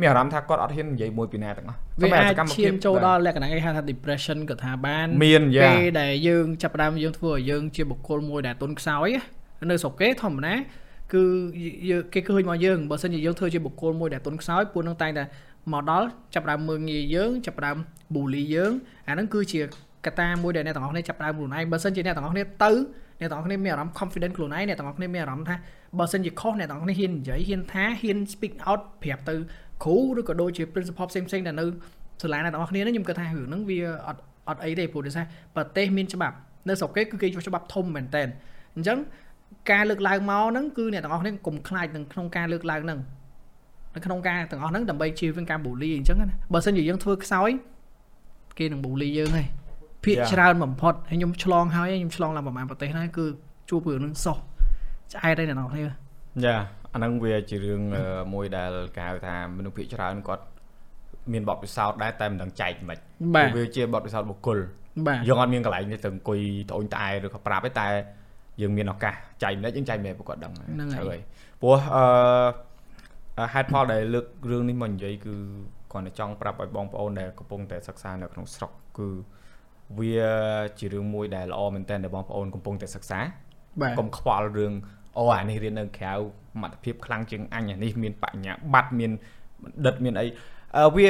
[0.00, 9.08] មានអារម្មណ៍ថាគាត់អត់ហ៊ាននិយាយមួយពីណាទាំងអស់វាអាចឈានចូលដល់លក្ខណៈគេហៅថា depression ក៏ថាបានមានយ៉ាពេលដែលយើងចាប់ផ្ដើមយើងធ្វើឲ្យយើងជាបុគ្គលមួយដែលទុនខ្សោយ
[9.70, 10.54] នៅស្រុកគេធម្មតា
[11.12, 11.22] គឺ
[12.12, 15.24] គេឃើញមកយើងបើសិនជាយើងធ្វើជាបុគ្គលមួយដែលទុនខ្សោយពួកនឹងតែងតែ
[15.72, 17.76] មកដល់ចាប់ដើមមើងងាយយើងចាប់ដើម
[18.14, 18.72] bully យើង
[19.08, 19.60] អាហ្នឹងគឺជា
[20.06, 22.72] កត្តាមួយដែលអ្នកទាំងអស់គ្នាចាប់ដើមខ្លួនឯងបើសិនជាអ្នកទាំងអស់គ្នាទៅ
[23.20, 25.56] អ្នកទាំងអស់គ្នាមានអារម្មណ៍ confident ខ្លួនឯងអ្នកទាំងអស់គ្នាមានអារម្មណ៍ថា
[25.98, 29.34] បើសិនជាខុសអ្នកទាំងអស់គ្នាហ៊ាននិយាយហ៊ានថាហ៊ាន speak out ប្រាប់ទៅ
[29.84, 31.66] គ្រូឬក៏ដូចជា principal ផ្សេងផ្សេងដែលនៅ
[32.22, 35.24] សាលាអ្នកទាំងអស់គ្នាខ្ញុំគិតថារឿងហ្នឹងវាអត់អត់អីទេព្រោះដោយសារ
[35.56, 36.36] ប្រទេសមានច្បាប់
[36.68, 38.22] នៅស្រុកគេគឺគេយកច្បាប់ធំមែនតើ
[38.76, 38.98] អញ្ចឹង
[39.70, 43.00] ការលើកឡើងមកហ្នឹងគឺអ្នកទាំងអស់គ្នាកុំខ្លាចនឹងក្នុងការលើកឡើងហ្នឹង
[43.94, 47.50] នៅក្នុងការទាំងអស់ហ្នឹងដើម្បីជៀសវាងការបូលីអញ្ចឹងណាបើមិនជាយើងធ្វើខ្សោយ
[48.58, 49.46] គេនឹងបូលីយើងហើយ
[50.04, 50.28] ភាក Yeah.
[50.32, 53.26] ច្រើនបំផុតហើយខ្ញុំឆ្លងហើយខ្ញុំឆ្លងឡើងប្រហែលប្រទេសហ្នឹងគឺ
[53.70, 54.36] ជួបរឿងហ្នឹងសោះ
[55.12, 56.56] ឆ្អែតហើយអ្នកនរគ្នាយ៉ា
[56.94, 58.04] អាហ្នឹងវាជារឿងអឺ
[58.34, 60.44] មួយដែលគេហៅថាមនុស្សភាគច្រើនគាត់
[61.32, 62.98] មានបទពិសោធន៍ដែរតែមិនដឹងចែកមិន
[63.34, 64.58] បាទព្រោះវាជាបទពិសោធន៍បុគ្គល
[65.06, 67.86] បាទយើងអត់មានកន្លែងនេះទៅអង្គុយត្អូញត្អែឬក៏ប្រាប់ទេតែ
[68.62, 71.20] យើងមានឱកាសចែកម្លេចយើងចែកម្លេចពួកគាត់ដឹងហ្នឹងហើយជ្រៅហើយ
[71.62, 72.04] ព្រោះអឺ
[73.52, 75.34] ហេតុផលដែលលើករឿងនេះមកនិយាយគឺ
[75.92, 79.08] គាត់តែចង់ប្រាប់ឲ្យបងប្អូនដែលកំពុងតែសិក្សានៅក្នុងស្រុកគឺ
[79.98, 80.24] វា
[80.78, 83.20] ជារឿងមួយដែលល្អមែនទែនដែលបងប្អូនកំពុងតែសិក្សា
[83.80, 84.72] បាទកុំខ្វល់រឿង
[85.18, 86.18] អូអានេះរៀននៅក្រៅស
[86.62, 89.10] មត្ថភាពខ្លាំងជាងអញអានេះមានបញ្ញាបត្រមាន
[89.62, 90.26] បណ្ឌិតមានអី
[90.76, 91.08] អឺវា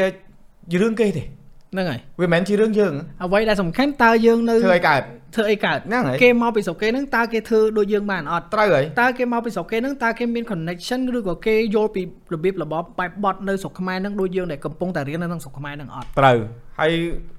[0.70, 5.02] ជារឿងគេទេហ្នឹងហើយវាមិនមែនជារឿងយើងអ្វីដែលសំខាន់តើយើងនៅធ្វើឲ្យកើត
[5.34, 12.02] ធ្វើអីកើតហ្នឹងហើយគេមកពីស្រុកគេហ្នឹងតើគេធ្វើដូចយើងបានអត់ត្រូវហើយតើគេមកពីស្រុកគេហ្នឹងតើគេមាន connection ឬក៏គេយល់ពី
[12.34, 16.38] របៀបរបបបែបបត់នៅស្រុកខ្មែរហ្នឹងដូចយើងដែលកំពុងតែរៀននៅក្នុងស្រុកខ្មែរហ្នឹងអត់ត្រូវ
[16.80, 16.92] ហើយ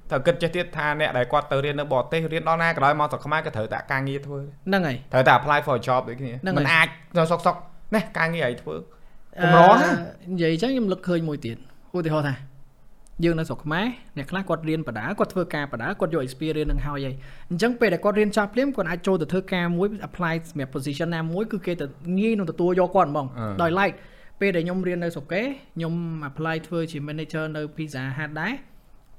[0.09, 7.55] ត្រូវគិតចេះទៀតថាអ្នកដែលគាត់ទៅរៀននៅបរទេសរៀនដល់ណាក៏ដោយមកស្រុកខ្មែរក៏ត្រូវតែការងារធ្វើហ្នឹងហើយត្រូវតែ apply for a job ដូចគ្នាហ្នឹងហើយមិនអាចនៅសុកសុក
[7.95, 8.75] នេះការងារឲ្យធ្វើ
[9.43, 9.89] កម្រណា
[10.23, 11.57] អឺនិយាយអញ្ចឹងខ្ញុំលឹកឃើញមួយទៀត
[11.95, 12.33] ឧទាហរណ៍ថា
[13.23, 13.85] យើងនៅស្រុកខ្មែរ
[14.17, 17.15] អ្នកខ្លះគាត់រៀនបដាគាត់ធ្វើការបដាគាត់យក experience នឹងហើយហើយ
[17.49, 21.85] អញ្ចឹងពេលដែលគាត់រៀនចប់ភ្លាមគាត់អាចចូលទៅធ្វើការមួយ apply សម្រាប់ position ណាមួយគឺគេទៅ
[22.19, 23.95] ងាយនឹងទទួលយកគាត់ហ្មងអឺដោយ like
[24.39, 25.41] ពេលដែលខ្ញុំរៀននៅស្រុកគេ
[25.75, 25.93] ខ្ញុំ
[26.29, 28.53] apply ធ្វើជា manager នៅ Pizza Hut ដែរ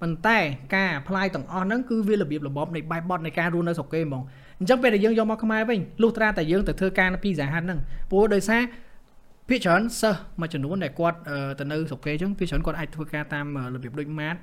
[0.00, 0.38] ប៉ុន្តែ
[0.74, 4.22] ការ apply ទាំងអស់ហ្នឹងគឺវារបៀបរបបនៃបែបបត់នៃការរស់នៅស្រុកគេហ្មង
[4.60, 7.78] អញ្ចឹងពេលដែលយើងយកមកខ្មែរវិញលុះត្រាតែយើងទៅធ្វើការនៅ Pizza Hut ហ្នឹង
[8.10, 8.62] ព្រោះដោយសារ
[9.48, 14.36] ភាគច្រើនសិស្សមួយចំនួនដែលគាត់អឺទៅនៅស្រុកគេអញ្ចឹងភាគច្រើនគាត់អាចធ្វើការតាមអឺរបៀបដូចម៉ាត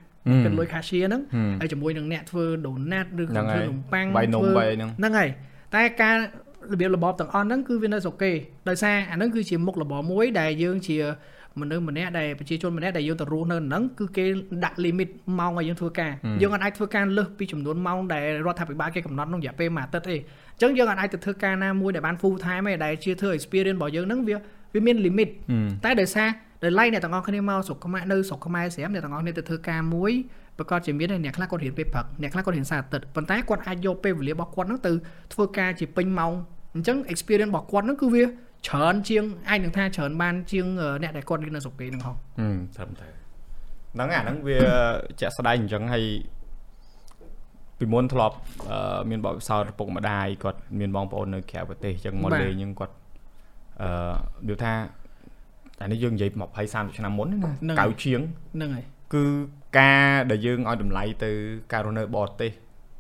[0.44, 5.30] គិតលុយ cashier ហ្នឹងហឹមហើយជាមួយនឹងអ្នកធ្វើ donut ឬហ្នឹងក៏ធ្វើហើយនំប៉័ងបាយនំធ្វើបាយហ្នឹងហ្នឹងហើយ
[5.76, 6.18] តែការ
[6.74, 8.32] របៀបរបបទាំងអស់ហ្នឹងគឺវានៅស្រុកគេ
[8.70, 10.98] ដោយសារអាហ្នឹងគឺជាមុខរបរមួយដែលយើងជា
[11.62, 14.26] មនុស្សម្នាក់ដែលប្រជាជនម្នាក់ដែលយើងទៅរស់នៅហ្នឹងគឺគេ
[14.64, 16.12] ដាក់ limit ម៉ោងឲ្យយើងធ្វើការ
[16.42, 24.36] យើងអត់អាចធ្វើការលើសពីចំនួនម៉ោងដែលរដ្ឋាភិបាលគេកំណត់ក្នុងរយៈពេលមួយអាទិត្យទេអញ្ចឹងយើងអត់អាចទៅធ្វើការណាមួយដែលបាន full time ទេដែលជាធ្វើ experience របស់យើងហ្នឹងវា
[24.74, 25.30] វាមាន limit
[25.84, 26.30] តែដោយសារ
[26.64, 30.12] ដោយឡែកអ្នកទាំងអស់គ្នាមកស្រុកខ្មែរនៅស្រុកខ្មែរស្រាប់អ្នកទាំងអស់គ្នាទៅធ្វើការមួយ
[30.58, 34.92] ប្រកាសជាមានហើយអ្នកខ្លះគាត់រៀនពេលព្រឹកអ្នកខ្លះគាត់រៀនសារអាទិត្យប៉ុន្តែគាត់អាចយកពេលវេលារបស់គាត់ហ្នឹងទៅ
[35.34, 36.32] ធ្វើការជាពេញម៉ោង
[36.76, 38.24] អញ្ចឹង experience របស់គាត់ហ្នឹងគឺវា
[38.68, 42.18] ច្រើនជាងអាចនឹងថាច្រើនបានជាងអឺអ្នកដែលគាត់រៀននៅស្រុកគេហ្នឹងហ៎ហឹម
[42.76, 43.12] ត្រឹមត្រូវ
[43.96, 44.60] ហ្នឹងអាហ្នឹងវា
[45.20, 46.06] ជាក់ស្ដែងអញ្ចឹងហើយ
[47.80, 48.36] ពីមុនធ្លាប់
[48.72, 52.94] អឺមានបទពិសោធន៍ឪពុកម្ដាយគាត់មានបងប្អូននៅក្រៅប្រទេសអញ្ចឹងមកបាទលេងអញ្ចឹងគាត់
[53.82, 53.90] អឺ
[54.50, 54.74] និយាយថា
[55.82, 57.28] អានេះយើងនិយាយ20 30ឆ្នាំមុន
[57.70, 58.22] ណាកៅជាង
[58.56, 59.24] ហ្នឹងហើយគឺ
[59.80, 61.32] ការដែលយើងឲ្យតម្លៃទៅ
[61.72, 62.52] ការរស់នៅបរទេស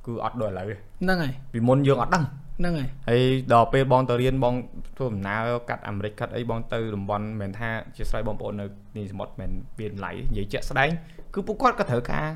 [0.05, 2.23] គឺអត់ដូចឥឡូវទេហ្នឹងហើយពីមុនយើងអត់ដឹង
[2.59, 4.53] ហ្នឹងហើយហើយដល់ពេលបងទៅរៀនបង
[4.97, 8.65] ធ្វើដំណើរកាត់អាមេរិកកាត់អីបងទៅតំបន់មិនមែនថាជាស្រ័យបងប្អូននៅ
[8.97, 10.89] នេះសមុទ្រមិនមែនវាតម្លៃទេនិយាយជាក់ស្ដែង
[11.33, 12.27] គឺពួកគាត់ក៏ត្រូវការ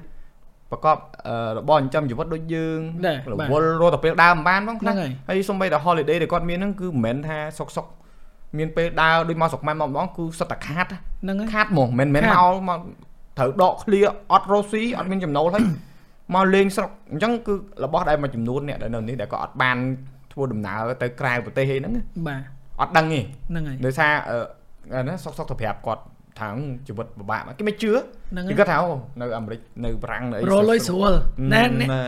[0.72, 0.98] ប្រកប
[1.28, 7.86] អឺរបរចិញ្ចឹមជីវិតដូចយើងដែររបាទវល់រត់ទៅពេលដើរមិនបានបងខ្លះហ្នឹងហើយហើយសំបីតែ holiday ដែលគាត់មានហ្នឹងគឺមិនមែនថាសុកសុក
[8.58, 10.86] មានពេលដើរដូចមកស្រុកម៉ែមកម្ដងគឺសុទ្ធតែខាត
[11.24, 12.80] ហ្នឹងហើយខាតហ្មងមិនមែនខាតមកមក
[13.38, 15.64] ត្រូវដកឃ្លាអត់រស់ស៊ីអត់មានចំណូលហើយ
[16.36, 19.78] មកលេងស្រុកអញ្ចឹងគឺរបស់ដែលមួយចំនួនអ្នកដែលនៅនេះដែលក៏អត់បាន
[20.34, 21.94] ធ្វើដំណើរទៅក្រៅប្រទេសអីហ្នឹង
[22.28, 22.42] បាទ
[22.82, 24.38] អត់ដឹងទេហ្នឹងហើយដោយសារអឺ
[24.96, 26.04] អាណាសុកសុកទៅប្រាប់គាត់
[26.40, 26.50] ថា
[26.88, 28.90] ជីវិតពិបាកគេមិនជឿហ្នឹងហើគេយគាត់ថាអូ
[29.22, 31.12] នៅអាមេរិកនៅប្រាំងនៅអីរលុយស្រួល
[31.54, 32.02] ណែអ្នកណែ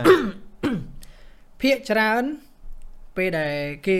[1.62, 2.22] ភាកច្រើន
[3.16, 3.54] ពេលដែល
[3.88, 3.98] គេ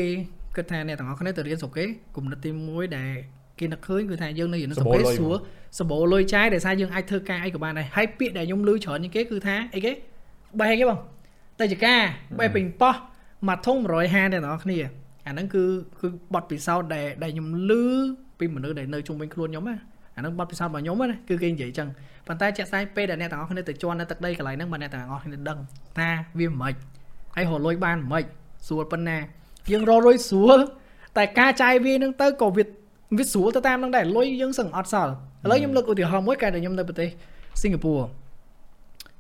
[0.61, 1.85] គិតថាអ្នកទាំងអស់គ្នាទៅរៀនស្រុកគេ
[2.17, 3.13] គំនិតទី1ដែល
[3.59, 5.37] គេនឹកឃើញគឺថាយើងនៅរៀននៅស្រុកគេស្រួល
[5.79, 9.93] សបោលុយចាយដោយសារយើងអាចធ្វើការអីក៏បានដែរហើយពាក្យដែលខ្ញុំឮច្រើនជាងគេគឺថាអីគេ
[10.61, 10.99] បែកគេបង
[11.61, 12.01] ទៅជាការ
[12.39, 12.95] បែកពេញប៉ោះ
[13.49, 14.79] មួយធុង150អ្នកទាំងអស់គ្នា
[15.27, 15.63] អាហ្នឹងគឺ
[16.01, 17.73] គឺបទពិសោធន៍ដែលដែលខ្ញុំឮ
[18.39, 19.77] ពីមនុស្សដែលនៅជុំវិញខ្លួនខ្ញុំណា
[20.17, 21.89] អាហ្នឹងបទពិសោធន៍របស់ខ្ញុំណាគឺគេនិយាយចឹង
[22.27, 25.59] ប៉ុន្តែជាក់ស្ដែងពេលដែលអ្នកទាំងអស់គ្នាទៅជន់នៅទឹកដីកន្លែងហ្នឹងបើអ្នកទាំងអស់គ្នាដឹង
[25.99, 26.09] ថា
[26.39, 26.75] វាមិនខ្មិច
[27.37, 28.25] ហើយរកលុយបានមិន
[28.67, 29.17] ស្រួលប៉ុណ្ណា
[29.73, 30.59] យើងរកលុយស្រួល
[31.17, 32.65] តែការចាយវានឹងទៅក៏វា
[33.19, 35.13] វាស្រួលទៅតាមនឹងដែរលុយយើងសឹងអត់សល់
[35.45, 37.09] ឥឡូវខ្ញុំលើកឧទាហរណ៍មួយកាលដែលខ្ញុំនៅប្រទេស
[37.63, 38.03] សិង្ហបុរី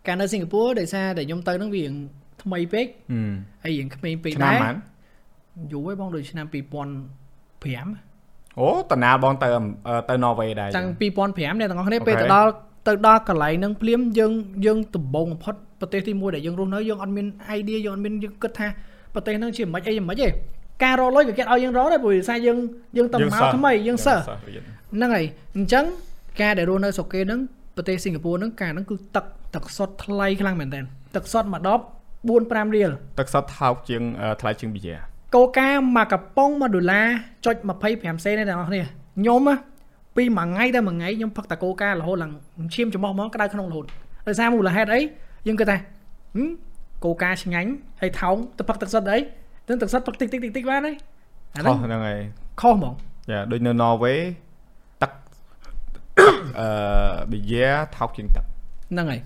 [0.06, 1.92] កាលនៅសិង្ហបុរីដោយសារតែខ្ញុំទៅនឹងវារៀង
[2.42, 3.30] ថ្មីពេកហឹម
[3.64, 4.74] ហើយរៀងក្មេងពេកឆ្នាំដែរបាន
[5.72, 6.58] យូរហើយបងដូចឆ្នាំ2005
[8.58, 12.50] អូតាណាលបងទៅអឺទៅណ័រវេសដែរតាំង2005អ្នកទាំងអស់គ្នាអូខេពេលទៅដល់
[12.88, 14.32] ទៅដល់កន្លែងហ្នឹងភ្លាមយើង
[14.66, 17.26] យើងដំបងបំផុតប្រទេសទី1ដែលយើងរស់នៅយើងអត់មាន
[17.58, 18.66] idea យើងអត់មានយើងគិតថា
[19.14, 20.28] ប្រទេសហ្នឹងជាមិនអីមិនទេ
[20.84, 22.58] ការរកលុយក៏គេឲ្យយើងរកដែរព្រោះដោយសារយើង
[22.96, 24.64] យើងទៅមកថ្មីយើងសិស្សរៀន
[24.96, 25.24] ហ្នឹងហើយ
[25.56, 25.84] អញ្ចឹង
[26.40, 27.40] ការដែលរស់នៅស្រុកគេហ្នឹង
[27.76, 30.80] ប្រទេសសិង្ហបុរីហ្នឹងការហ្នឹងគឺទឹកទឹកសុទ្ធថ្លៃខ្លាំងមែនតើ
[31.16, 31.80] ទឹកសុទ្ធមួយដប
[32.28, 34.96] 4 5រៀលទឹកសុទ្ធថោកជាងអឺថ្លៃជាងប៊ីយ៉ា
[35.34, 37.06] កូកាមកកំប៉ុង1ដុល្លារ
[37.46, 37.56] ចុច
[37.90, 39.54] 25សេនទេអ្នកនរគ្នាខ្ញុំណា
[40.16, 42.32] ពីមួយថ្ងៃទៅមួយថ្ងៃខ្ញុំផឹកតែកូការហូតឡើង
[42.74, 43.86] ឈាមច្រមុះហ្មងក្តៅក្នុងរហូត
[44.26, 45.00] ដោយសារមូលហេតុអី
[45.46, 45.76] យើងគិតថា
[47.00, 47.70] ហឹមកូកាឆ្ងាញ់
[48.00, 49.18] ហើយថោងទៅផឹកទឹកសុទ្ធអី
[49.68, 50.96] ទៅទឹកសុទ្ធផឹកតិចតិចតិចតិចបានហើយ
[51.54, 52.18] អាខុហ្នឹងសហ្នឹងហើយ
[52.60, 52.94] ខុសហ្មង
[53.30, 54.18] យ៉ាដូចនៅ Norway
[55.02, 55.12] ទឹក
[56.58, 56.68] អឺ
[57.30, 59.20] ប៊ីយ៉ាថោកជាងទឹកហ្នឹងហើយ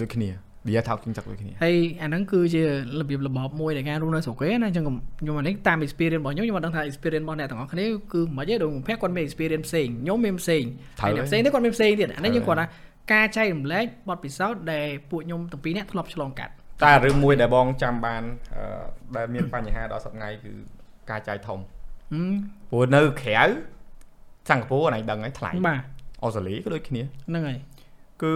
[0.00, 0.28] ដូចគ្នា
[0.66, 2.62] ប៊ីយ៉ាថោកជាងទឹកដូចគ្នាហើយអាហ្នឹងគឺជា
[3.00, 10.64] របៀបរបបមួយនៃការរស់នៅស្រុកគេណាអញ្ចឹងខ្ញុំខ្ញុំអានេះតាម experience របស់ខ្ញុំខ្ញុំអត់ដឹងថា experience របស់អ្នកទាំងអស់គ្នាគឺមិនទេដូចខ្ញុំភ័ក្រគាត់មាន experience ផ្សេងខ្ញុំមានផ្សេង
[11.02, 12.66] ហើយអ្នកផ្សេងនេះគាត់មានផ្សេងទៀតអានេះយើងគាត់ថា
[13.12, 16.52] ការចែករំលែកបទពិសោធន៍ដែលពួកខ្ញុំទាំងពីរនាក់ធ្លាប់ឆ្លងកាត់
[16.82, 18.22] តែរឿងមួយដែលបងចាំបាន
[18.56, 18.64] អឺ
[19.16, 20.52] ដែលមានបញ្ហាដល់សប្តាហ៍ថ្ងៃគឺ
[21.10, 21.58] ការចាយធំ
[22.12, 22.34] ហឹម
[22.70, 23.42] ព្រោះនៅក្រៅ
[24.50, 25.82] សិង្ហបុរីអនឯងដឹងហើយថ្លៃបាទ
[26.22, 27.58] អូស្ត្រាលីក៏ដូចគ្នាហ្នឹងហើយ
[28.22, 28.32] គឺ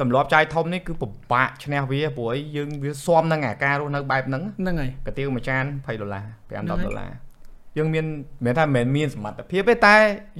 [0.00, 7.12] ទម្លាប់ចាយធំនេះគឺពិបាកឈ្នះវាព្រោះអីយើងវាស៊ាំនឹងអាការរស់នៅបែបហ្នឹងហ្នឹងហើយកាទៀវមួយចាន20ដុល្លារ5ហ្នឹង10ហើយដុល្លារ
[7.78, 8.06] យើងមាន
[8.44, 9.94] មិនមែនថាមិនមែនមានសមត្ថភាពទេតែ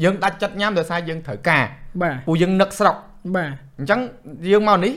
[0.05, 1.65] យើងដាច់ចិត្តញ៉ាំដោយសារយើងត្រូវការ
[2.03, 2.97] បាទព្រោះយើងនឹកស្រុក
[3.37, 4.01] បាទអញ្ចឹង
[4.53, 4.93] យើងមកនេះ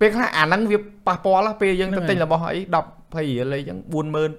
[0.00, 4.30] ពេលខ្លះអាហ្នឹងវាប៉ះពាល់ណាពេលយើងហ្នឹងទៅហើយទិញរបស់អី10 20រៀលអីចឹង40000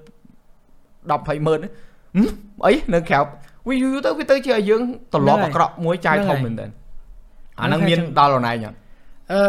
[1.10, 2.28] 10 20000ហឹម
[2.66, 3.20] អីនៅក្រៅ
[3.68, 4.82] វាយូរទៅវាទៅជាឲ្យយើង
[5.14, 6.66] ត្រឡប់អាក្រក់មួយចាយធំមែនតើ
[7.60, 8.76] អាហ្នឹងមានដល់អនឡាញអត់
[9.34, 9.42] អឺ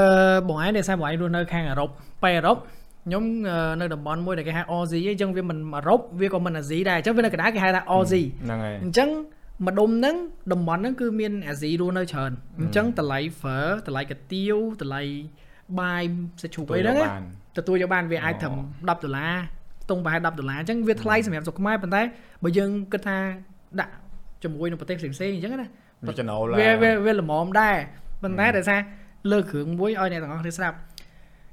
[0.48, 1.88] បងឯងដែលសារបងឯងរស់នៅខាងអឺរ៉ុប
[2.22, 2.56] ប៉ែអឺរ៉ុប
[3.04, 9.08] ខ្ញុំអឺនៅតំបន់មួយដែលគេហៅ Aussie អញ្ចឹងវាមិនអឺរ៉ុបវាក៏មិនអាស៊ីដែរអញ្ចឹងវានៅកណ្ដាលគេហៅថា Aussie ហ្នឹងហើយអញ្ចឹង
[9.66, 10.16] ម្ដុំហ្នឹង
[10.52, 15.02] តំបន់ហ្នឹងគឺមានអាស៊ីរស់នៅច្រើនអញ្ចឹងតម្លៃ fur តម្លៃកាទៀវតម្លៃ
[15.80, 16.02] បាយ
[16.42, 17.22] សាច់ជ្រូកអីហ្នឹងណាបាន
[17.58, 19.34] ទទួលយកបានវាអាចត្រឹម10ដុល្លារ
[19.82, 22.02] ខ្ទង់ប្រហែល10ដុល្លារអញ្ចឹងវាថ្លៃសម្រាប់ស្រុកខ្មែរប៉ុន្តែ
[22.42, 23.16] បើយើងគិតថា
[23.80, 23.92] ដាក់
[24.42, 25.68] ជាមួយនឹងប្រទេសផ្សេងៗអញ្ចឹងណា
[26.08, 27.76] វាចំណូលវាវាវាល្មមដែរ
[28.22, 28.80] ប៉ុន្តែដោយសារ
[29.30, 30.76] លើកគ្រឿងមួយឲ្យអ្នកទាំងអស់គ្នាស្ដាប់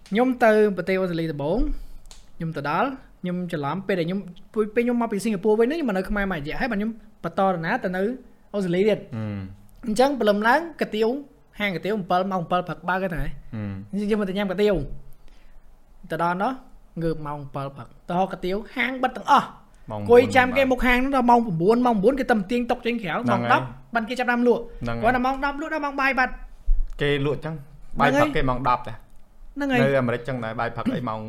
[0.09, 1.59] ខ្ញុំទៅប្រទេសអូស្ត្រាលីដំបូង
[2.37, 2.89] ខ្ញុំទៅដល់
[3.21, 4.19] ខ្ញុំច្រឡំពេលដែលខ្ញុំ
[4.53, 6.91] ពេលពេលខ្ញុំមកពីសិង្ហបុរីវិញហ្នឹងខ្ញុំមកនៅខ្មែរមួយរយៈហើយបាទខ្ញុំ
[7.23, 8.01] បន្តដំណើរទៅនៅ
[8.53, 9.39] អូស្ត្រាលីទៀតហឹម
[9.87, 11.07] អញ្ចឹងព្រលឹមឡើងកាទៀវ
[11.59, 14.75] ហាងកាទៀវ7ម៉ោង7ព្រឹកបើកទៅហើយហឹមអញ្ចឹងយើងមកទៅញ៉ាំកាទៀវ
[16.11, 16.51] ទៅដល់នោះ
[17.03, 19.47] ងើបម៉ោង7ព្រឹកទៅហកកាទៀវហាងបិទទាំងអស់
[19.91, 26.33] ម៉ោងអង្គុយចាំគេមុខហាងហ្នឹងដល់ម៉ោង9ម៉ោង9គេតែទាញតុកចេញក្រៅហ្នឹងម៉ោងហើយ10បានគេចាប់ដើមលក់ហ្នឹងគាត់ហើយដល់ម៉ោង10លក់ដល់ម៉ោងបាយបាត់
[27.01, 27.55] គេលក់ចឹង
[27.99, 28.97] បាយហ្នឹងហើយផឹកគេម៉ោង10ដែរ
[29.55, 31.21] ហ្នឹងហើយនៅអាមេរិកចឹងដែរបាយផឹកអីម៉ោង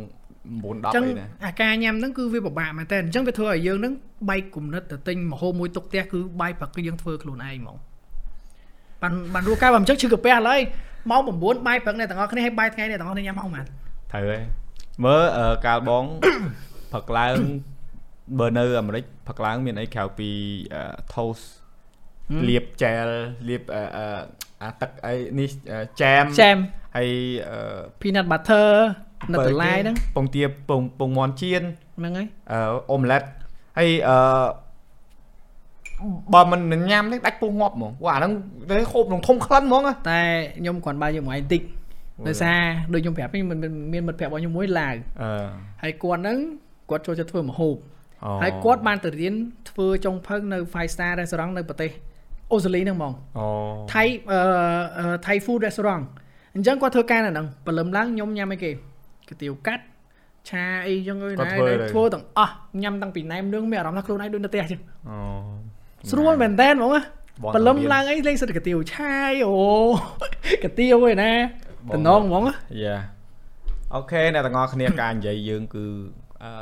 [0.48, 3.92] 9 10អញ្ចឹងអីដែរអាការញ៉ាំហ្នឹងគឺវាពិបាកមែនតើអញ្ចឹងវាធ្វើឲ្យយើងហ្នឹង
[4.28, 7.76] បែកគំនិតទៅទិញម្ហូបមួយទុកផ្ទះគឺបាយព្រឹកគឺយើងធ្វើខ្លួនឯងហ្មង
[9.03, 10.61] បានបានរួចកាយបើមិនចឹងឈឺកាពះឥឡូវ
[11.11, 13.64] ម៉ោង9បាយព្រឹកអ្នកទាំងអស់គ្នាហើយបាយថ្ងៃអ្នកទាំងអស់គ្នាញ៉ាំម៉ោងប៉ុន្មាន
[14.12, 14.42] ត្រូវហើយ
[15.05, 16.05] មើលអឺកាលបង
[16.92, 17.36] ផឹកឡើង
[18.38, 20.30] បើនៅអាមេរិកផឹកឡើងមានអីក្រៅពី
[20.74, 20.82] អឺ
[21.12, 21.44] toast
[22.49, 23.07] លាបចែល
[23.49, 24.05] លាបអឺអឺ
[24.62, 25.49] អាទឹកអីនេះ
[26.03, 26.59] ចែមចាម
[26.96, 27.11] ហើយ
[27.51, 27.59] អឺ
[28.01, 28.68] peanut butter
[29.32, 31.62] នៅតឡាយហ្នឹងពងទាពងពងមាន់ចៀន
[31.99, 32.59] ហ្នឹងហើយអឺ
[32.92, 33.22] អូម៉្លេត
[33.78, 34.18] ហើយអឺ
[36.34, 38.32] បើមិនញ៉ាំនេះដាច់ពោះងាប់ហ្មងវ៉ាអាហ្នឹង
[38.70, 40.20] ទៅហូបក្នុងធំក្លិនហ្មងណាតែ
[40.59, 41.62] ខ្ញុំគ្រាន់បើយើងមកឯងតិច
[42.26, 42.59] ដោយសារ
[42.92, 43.59] ដូចខ្ញុំប្រាប់វិញមាន
[43.92, 45.46] មានមិត្តភក្តិរបស់ខ្ញុំមួយឡាវអឺ
[45.82, 46.38] ហើយគាត់ហ្នឹង
[46.90, 47.76] គាត់ចូលចិត្តធ្វើម្ហូប
[48.24, 49.34] អូហើយគាត់បានទៅរៀន
[49.70, 51.90] ធ្វើចុងភៅនៅ Five Star Restaurant នៅប្រទេស
[52.53, 53.46] អូស្ត្រាលីហ្នឹងហ្មងអូ
[53.92, 54.40] ថៃអឺ
[54.99, 56.05] អឺ Thai food restaurant
[56.55, 58.70] អញ្ចឹងគាត់ធ្វើការនៅហ្នឹងព្រលឹមឡើងខ្ញុំញ៉ាំអីគេ
[59.28, 59.84] កាទៀវកាត់
[60.49, 61.51] ឆាអីចឹងអើយណា
[61.92, 65.16] ធ្វើទាំងអស់ញ៉ាំតាំងពីណែមនឿងមានអារម្មណ៍ថាខ្លួនឯងដូចនៅផ្ទះចឹងអូ
[66.11, 67.03] ស្រួលមែនតើហ្មងណា
[67.42, 69.57] បងព្រលឹមរៀនឡើងអីលេងសិតកាទៀវឆាយអូ
[70.64, 71.32] កាទៀវឯណា
[71.88, 72.96] បងតំណងហ្មងណាយ៉ា
[73.94, 75.84] អូខេអ្នកទាំងអស់គ្នាការនិយាយយើងគឺ
[76.44, 76.53] អឺ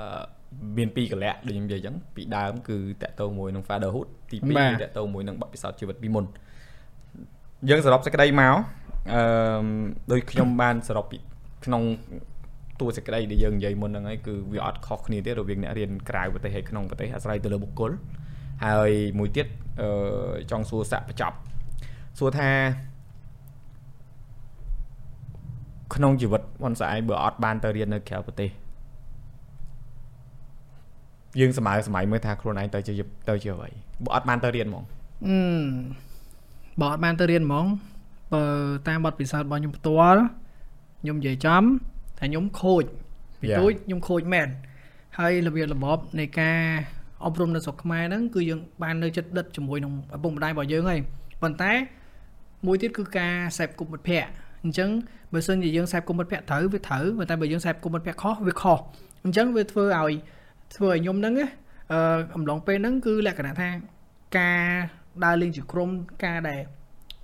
[0.79, 6.25] មានពីរកលៈដូចខ្ញុំនិយាយអញ្ចឹងពីដើមគឺតកតងមួយនឹង fatherhood ទី2គឺតកតងមួយនឹងបទពិសោធន៍ជីវិតពីមុន
[7.69, 8.55] យើងសរុបសេចក្តីមក
[9.15, 9.23] អឺ
[10.13, 11.19] ដោយខ្ញុំបានសរុបពី
[11.65, 11.83] ក្នុង
[12.81, 17.93] តួសេចក្តីដែលយើងនិយាយមុនហ្នឹងហើយគឺវាអត់ខុសគ្នាទេរវាងអ្នករៀនក្រៅប្រទេសហើយក្នុងប្រទេសអាស្រ័យទៅលើបុគ្គល
[18.65, 19.47] ហើយមួយទៀត
[19.81, 19.89] អឺ
[20.51, 21.37] ចង់សួរសាក់បញ្ចប់
[22.19, 22.51] សួរថា
[25.95, 28.51] ក្នុងជីវិតវ៉ាន់ស្អែកបើអត់បានទៅរៀននៅក្រៅប្រទេស
[31.41, 32.93] យើងសម័យសម័យមើលថាខ្លួនឯងទៅជា
[33.29, 33.69] ទៅជាអ្វី
[34.05, 34.85] បើអត់បានទៅរៀនហ្មង
[35.27, 35.39] អឺ
[36.81, 37.67] បើអត់បានទៅរៀនហ្មង
[38.35, 38.43] បើ
[38.89, 40.21] តាមបទពិសោធន៍របស់ខ្ញុំផ្ទាល់
[41.03, 41.63] ខ្ញុំនិយាយចំ
[42.19, 42.85] ថាខ្ញុំខូច
[43.41, 43.59] ពី Yeah.
[43.59, 44.49] ទូចខ្ញុំខូចមែន
[45.19, 46.61] ហើយរបៀបរបបនៃការ
[47.25, 51.01] អប់រំនៅស្រុកខ្មែរហ្នឹងគឺយើងបាននៅចិត្តដិតជាមួយនឹងឪពុកម្ដាយរបស់យើងហើយ
[51.43, 51.73] ប៉ុន្តែ
[52.67, 54.31] មួយទៀតគឺការសេពគុំមិត្តភ័ក្តិ
[54.65, 54.91] អញ្ចឹង
[55.33, 58.79] បើសិនជាយើងសេពគុំមិត្តភ័ក្តិត្រូវវាត្រូវប៉ុន្តែបើយើងសេពគុំមិត្តភ័ក្តិខុសវាខុស
[59.25, 60.13] អញ្ចឹងវាធ្វើឲ្យ
[60.77, 61.47] ធ្វើឲ្យខ្ញុំហ្នឹងណា
[61.93, 62.01] អឺ
[62.37, 63.69] អំឡុងពេលហ្នឹងគឺលក្ខណៈថា
[64.39, 64.65] ការ
[65.25, 65.91] ដើរលេងជាក្រុម
[66.25, 66.61] ការដែល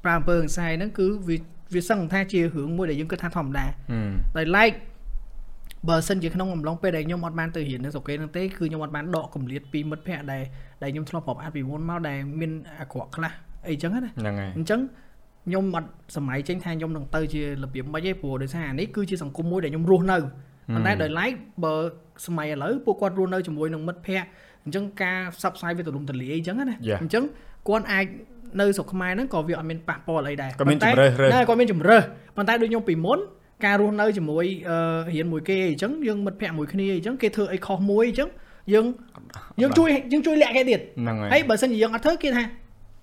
[0.04, 1.36] ប្រើអំពើហិង្សាហ្នឹងគឺវា
[1.74, 4.70] វាសឹងថាជារឿងមួយដែលយើងគិតថាធម្មតាហឹមដោយឡែក
[5.88, 10.42] បើសិនជាក្នុងអំឡុងពេលដែលខ្ញុំអត់បានទៅរៀននៅស្រុកគេហ្នឹងទេគឺខ្ញុំអត់បានដកកម្លៀតពីមិត្តភ័ក្តិដែល
[10.82, 13.32] ដែលខ្ញុំធ្លាប់ប្រាប់អត់ពីមុនមកដែលមានអាក្រក់ខ្លះ
[13.68, 14.80] អីចឹងណាហ្នឹងហើយអញ្ចឹង
[15.46, 20.18] ខ្ញុំអត់សម័យចេញថាខ្ញុំនឹងទៅជារបៀបម៉េចទេព្រោះដោយសារអានេះគឺជាសង្គមមួយដែលខ្ញុំរស់នៅ
[20.74, 21.32] ប៉ុន្តែដោយឡែក
[21.64, 21.74] បើ
[22.26, 24.26] សម័យឥឡូវពួកគាត់រស់នៅជាមួយនឹងមិត្តភ័ក្តិ
[24.64, 26.98] អញ្ចឹងការផ្សព្វផ្សាយវាទូលំទូលាយអញ្ចឹងណា Yeah.
[27.02, 27.24] អញ្ចឹង
[27.68, 28.04] គាត់អាច
[28.60, 32.02] នៅស្រុកខ្មែរហ្នឹងក៏វាអត់មានប៉ះពាល់អីដែរក៏មានប៉ុន្តែជំរើសរើសណាគាត់មានជំរើស
[32.36, 33.18] ប៉ុន្តែដូចខ្ញុំពីមុន
[33.64, 34.76] ការរស់នៅជាមួយអឺ
[35.14, 38.28] រៀនមួយគេអីចឹងយើងមិត្តភ័ក្តិមួយគ្នាអីចឹងគេធ្វើអីខុសមួយអីចឹង
[38.72, 38.86] យើង
[39.60, 42.42] យើងជួយយើងជួយលាក់គេទៀតហ្នឹងហើយហើយបើសិនជាយើងអត់ធ្វើគេថា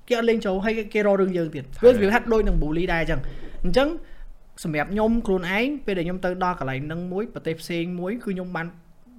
[0.08, 3.20] គេអត់លេងចូលហើយគេរករឿងយើងទៀតវាវាហាក់ដូចនឹង bully ដែរអញ្ចឹង
[3.66, 3.88] អញ្ចឹង
[4.64, 8.68] សម្រាប់ខ្ញុំខ្លួនឯងពេលដែលខ្ញុំទៅដល់កន្លែងហ្នឹងមួយប្រទេសផ្សេងមួយគឺខ្ញុំបាន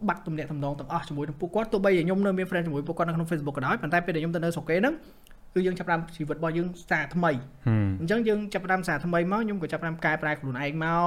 [0.08, 4.94] បាត់ទំនាក់ទំនងទាំងអស់ជាមួយនឹងពួកគាត់ទោះបីជាខ្ញុំនៅមាន friend ជាមួយពួកគាត់នៅក្នុង Facebook ក៏ដោយប៉ុន្តែពេលដែលខ្ញុំទៅនៅស្រុកគេហ្នឹង
[5.54, 7.32] គឺយើងចាប់ផ្ដើមជីវិតរបស់យើងសារថ្មី
[7.66, 11.06] ហឹមអញ្ចឹងយើងចាប់ផ្ដើមសារថ្មីមកខ្ញុំក៏ចាប់ផ្ដើមកែប្រែខ្លួនឯងមក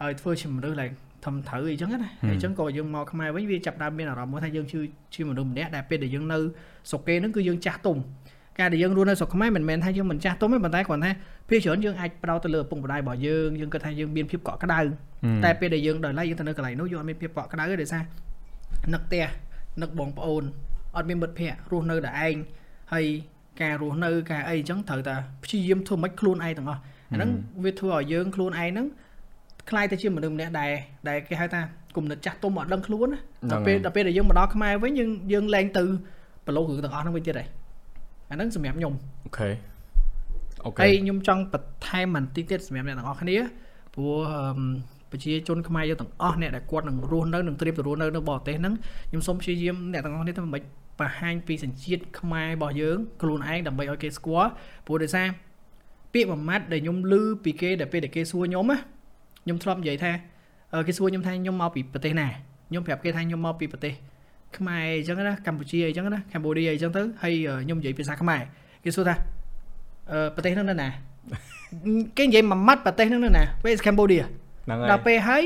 [0.00, 0.90] ហើយធ្វើជាមនុស្សឡើង
[1.24, 4.78] ធំត្រូវអីចឹងណាហើយអញ្ចឹងក៏យើងមកខ្មែរវិញវាចាប់ផ្ដើមមានអារម្មណ៍មួយថាយើងជា
[5.14, 6.38] ជាមនុស្សម្នាក់ដែលពេលដែលយើងនៅ
[6.90, 7.96] ស្រុកគេហ្នឹងគឺយើងចាស់ទុំ
[8.60, 11.10] ការដែលយើងរស់នៅស្រុកខ្មែរមិនមែនថាយើងមិនចាស់ទុំទេប៉ុន្តែគ្រាន់តែ
[11.48, 14.80] ភាគច្រើនយើងអាចផ្ដោតទៅលើឪពុកម្ដាយរបស់យើងយើងគិតថាយើងមានភាពកក់ក្ដៅ
[15.44, 18.02] តែពេលដែលយើងដល់ឡែកយើងទៅនៅកន្លែងនោះយើងអត់មានភាពកក់ក្ដៅទេដោយសារ
[18.94, 19.24] នឹកផ្ទះ
[19.82, 20.42] នឹកបងប្អូន
[20.96, 22.36] អត់មានមិត្តភ័ក្តិរស់នៅតែឯង
[22.92, 23.06] ហើយ
[23.60, 26.80] ការរស់នៅការអីអញ្ចឹងត្រូវតែព្យាយាមធ្វើម៉េចខ្លួនឯងទាំងអស់
[27.12, 27.30] អាហ្នឹង
[27.64, 28.86] វាធ្វើឲ្យយើងខ្លួនឯងហ្នឹង
[29.70, 30.72] ខ្លាយទៅជាមនុស្សម្នាក់ដែល
[31.08, 31.60] ដែលគេហៅថា
[31.96, 35.84] គំនិតចាស់ទុំអត់ដឹងខ្លួនណាហ្នឹងដល់ពេលដល់ពេលដែលយើងមកដល់ខ្មែរវិញយើងយើងលែងទៅ
[36.46, 37.48] ប្រឡូករឿងទាំងអស់ហ្នឹងវិញទៀតហើយ
[38.30, 38.92] អាហ្នឹងសម្រាប់ខ្ញុំ
[39.26, 43.36] okay okay ហើយខ្ញុំចង់បន្ថែមបន្តិចទៀតសម្រាប់អ្នកទាំងអស់គ្នា
[43.94, 44.60] ព្រោះអឺម
[45.12, 48.74] ប្រជាជនខ្មែរយើងទាំងអស់អ្នកដែលគាត់នឹងរស់នៅនឹងត្រៀមទៅរស់នៅនៅបរទេសហ្នឹង
[49.10, 50.56] ខ្ញុំសូមព្យាយាមអ្នកទាំងអស់គ្នាទៅមិនប
[51.08, 54.50] ង្ហាញពីសញ្ជាតិខ្មែររបស់យើងខ្លួនឯងដើម្បីឲ្យគេស្គាល់
[54.86, 55.26] ព្រោះដោយសារ
[56.12, 58.78] ពាក្យមួយម៉ាត់ដែលខ្ញុំឮពីគេដែលពេលដែលគេសួរខ្ញុំណា
[59.44, 60.12] ខ្ញុំធ្លាប់និយាយថា
[60.74, 62.26] អឺគេសួរខ្ញុំថាខ្ញុំមកពីប្រទេសណា
[62.68, 63.94] ខ្ញុំប្រាប់គេថាខ្ញុំមកពីប្រទេស
[64.56, 68.40] ខ្មែរអញ្ចឹងណាកម្ពុជាអញ្ចឹងណាកម្ពុជាអញ្ចឹងទៅហើយអឺខ្ញុំនិយាយភាសាខ្មែរ
[68.84, 69.14] គេសួរថា
[70.12, 70.88] អឺប្រទេសហ្នឹងនៅណា
[72.18, 74.24] គេនិយាយមួយម៉ាត់ប្រទេសហ្នឹងនៅណា Where is Cambodia
[74.66, 75.42] ហ្នឹងហើយដល់ពេលហើយ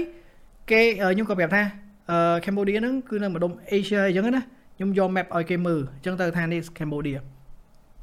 [0.70, 1.62] គេអឺខ្ញុំក៏ប្រាប់ថា
[2.10, 4.42] អឺ Cambodia ហ្នឹងគឺនៅម្ដុំ Asia អញ្ចឹងណា
[4.76, 7.18] ខ្ញុំយក map ឲ្យគេមើលអញ្ចឹងទៅថានេះ Cambodia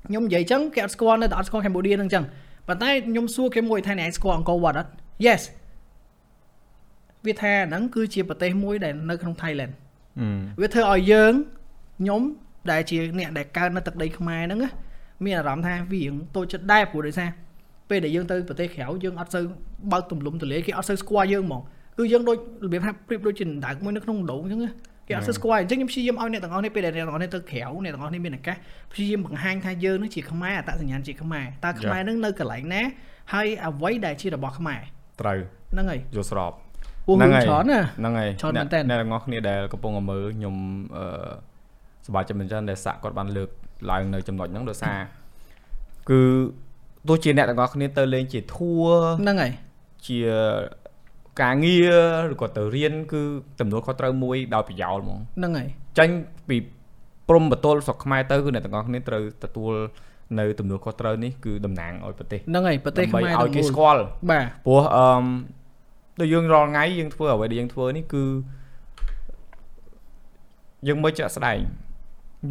[0.07, 2.25] ខ្ញុំនិយាយអញ្ចឹងគេអត់ស្គាល់នៅតែអត់ស្គាល់ Cambodia ហ្នឹងអញ្ចឹង
[2.67, 4.91] ប៉ុន្តែខ្ញុំសួរគេមួយថាអ្នកឯងស្គាល់ Angkor Wat អត់
[5.25, 5.41] Yes
[7.25, 9.73] វាថាហ្នឹងគឺជាប្រទេសមួយដែលនៅក្នុង Thailand
[10.19, 11.33] ហឹមវាធ្វើឲ្យយើង
[11.99, 12.21] ខ្ញុំ
[12.71, 14.71] ដែលជាអ្នកដែលកើតនៅទឹកដីខ្មែរហ្នឹងណា
[15.25, 17.29] មានអារម្មណ៍ថាវារៀងតូចចិត្តដែរព្រោះដោយសារ
[17.89, 19.43] ពេលដែលយើងទៅប្រទេសក្រៅយើងអត់សូវ
[19.91, 21.61] បើកទំលំទលាយគេអត់សូវស្គាល់យើងហ្មង
[21.97, 24.71] គឺយើងដូចរបៀបថាប្រៀបដូចជាដើកមួយនៅក្នុងដងអញ្ចឹងណា
[25.07, 28.57] គេអត់សូវស្គាល់អញ្ចឹងខ្ញុំព្យាយាមឲ្យអ្នកទាំងអស់នេះពេលដែលអ្នកទាំងអស់នេះទៅក្រៅអ្នកទាំងអស់នេះមានឱកាស
[28.91, 32.81] ព្យាយាមបង្ហាញថាយើងនឹងជាខ្មែរអត្តសញ្ញាណជាខ្មែរតើខ្មែរនឹងនៅកន្លែងណា
[33.33, 34.81] ហើយអ្វីដែលជារបស់ខ្មែរ
[35.21, 35.37] ត្រូវ
[35.73, 36.51] ហ្នឹងហើយយល់ស្រប
[37.05, 40.55] ពូរឿងច្រើនណាហ្នឹងហើយច្រើនមែនអ្នកតើអ្នកទាំងអស់គ្នាដែលកំពុងតែមើលខ្ញុំ
[40.97, 41.05] អឺ
[42.05, 43.49] សប្បាយចិត្តមែនទែនដែលសាក់គាត់បានលើក
[43.91, 44.97] ឡើងនៅចំណុចហ្នឹងដោយសារ
[46.09, 46.21] គឺ
[47.07, 48.83] ទោះជាអ្នកទាំងអស់គ្នាទៅលេងជាធัว
[49.21, 49.51] ហ្នឹងហើយ
[50.07, 50.17] ជា
[51.41, 51.93] ការងារ
[52.33, 53.21] ឬក៏ទៅរៀនគឺ
[53.59, 55.67] ទំនួលខុសត្រូវមួយដោយប្រយោលហ្មងហ្នឹងហើយ
[55.97, 56.15] ចាញ់
[56.49, 56.57] ពី
[57.29, 59.73] ព្រំបទលស្រុកខ្មែរទៅគឺអ្នកទាំងអស់គ្នាត្រូវទទួល
[60.39, 65.23] នៅទំនួលខុសត្រូវនេះគឺតំណាងឲ្យប្រទេសហ្នឹងហើយប្រទេសខ្មែរដើម្បីឲ្យគេទាំងមូលស្គាល់បាទព្រោះអឺម
[66.19, 68.23] ដូចយើងរាល់ថ្ងៃយើងធ្វើអ្វីដែលយើងធ្វើនេះគឺ
[70.87, 71.59] យើងមើលចាក់ស្ដែង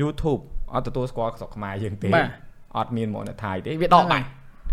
[0.01, 0.41] YouTube
[0.73, 2.29] អត់ទទួលស្គាល់ស្រុកខ្មែរយើងទេបាទ
[2.77, 4.27] អត់មានមកនៅថៃទេវាដកបាច់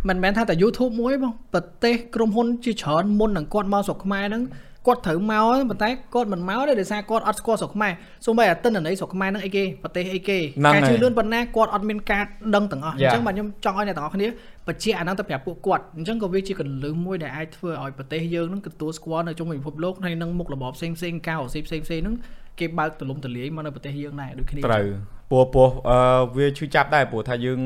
[0.08, 4.43] មិនមែនថាតែ YouTube មួយបងប្រទេសក្រុមហ៊ុនជាច្រើនមុននឹងគាត់មកស្រុកខ្មែរហ្នឹង
[4.88, 7.91] គាត់ត្រូវមកប៉ុន្តែគាត់មិនមកទេដោយសារគាត់អត់ស្គាល់ស្រុកខ្មែរ
[8.26, 12.24] សូម្បីតែទិន្នន័យស្រុកខ្មែរហ្នឹងអីគេប្រទេសអីគេហ្នឹងការហើយជឿលឿនប៉ុណ្ណាគាត់អត់មានការ
[12.56, 14.28] ដឹងទាំងអស់អយ៉ាញ្ចឹងបាទខ្ញុំចង់ឲ្យអ្នកទាំងអស់គ្នា
[14.68, 22.16] បញ្ជាក់អាហ្នឹងទៅប្រាប់ពួកគាត់អញ្ចឹងក៏វាជាកលឹះមួយដែលអាចធ្វើឲ្យប្រទេសយើងហ្នឹងទទួលស្គាល់នៅជុំវិញពិភពលោកហើយនឹងមុខរបបផ្សេងផ្សេងៗការរស៊ីផ្សេងផ្សេងៗហ្នឹង
[22.60, 24.86] គេបើកទលំទលាយមកនៅប្រទេសយើងដែរដូចគ្នាត្រូវ
[25.30, 25.99] ព្រោះព្រោះអឺ
[26.38, 27.59] វាឈឺចាប់ដែរព្រោះថាយើង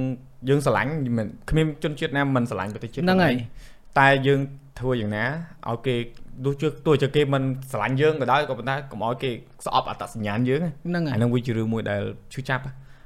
[0.49, 3.35] យើងស្រឡាញ់មិនគ្មានជនជាតិណាមិនស្រឡាញ់ប្រទេសជាតិហ្នឹងហើយ
[3.99, 4.39] តែយើង
[4.79, 5.25] ធ្វើយ៉ាងណា
[5.69, 5.95] ឲ្យគេ
[6.45, 9.31] ទោះជាទោះជាគេមិនស្រឡាញ់យើងក៏ដោយក៏ប៉ុន្តែកុំឲ្យគេ
[9.65, 12.01] ស្អប់អត្តសញ្ញាណយើងណាហ្នឹងហើយអាហ្នឹងវាជារឿងមួយដែល
[12.33, 12.63] ឈឺចាប់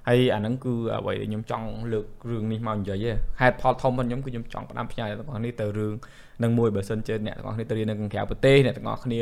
[0.08, 3.06] ហើយអាហ្នឹងគឺអ្វីដែលខ្ញុំចង់លើករឿងនេះមកនិយាយ
[3.42, 5.94] ហេតុផលធំរបស់ខ្ញុំគឺខ្ញុំចង់ផ្ដាំផ្ញើអ្នកទាំងអស់នេះទៅរឿង
[6.44, 9.20] នឹងមួយបើសិនជាអ្នកទាំងអស់គ្នាទៅរៀននៅខាងក្រៅប្រទេសអ្នកទាំងអស់គ្នា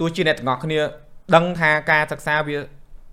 [0.00, 0.78] ទោះជាអ្នកទាំងអស់គ្នា
[1.36, 2.56] ដឹងថាការសិក្សាវា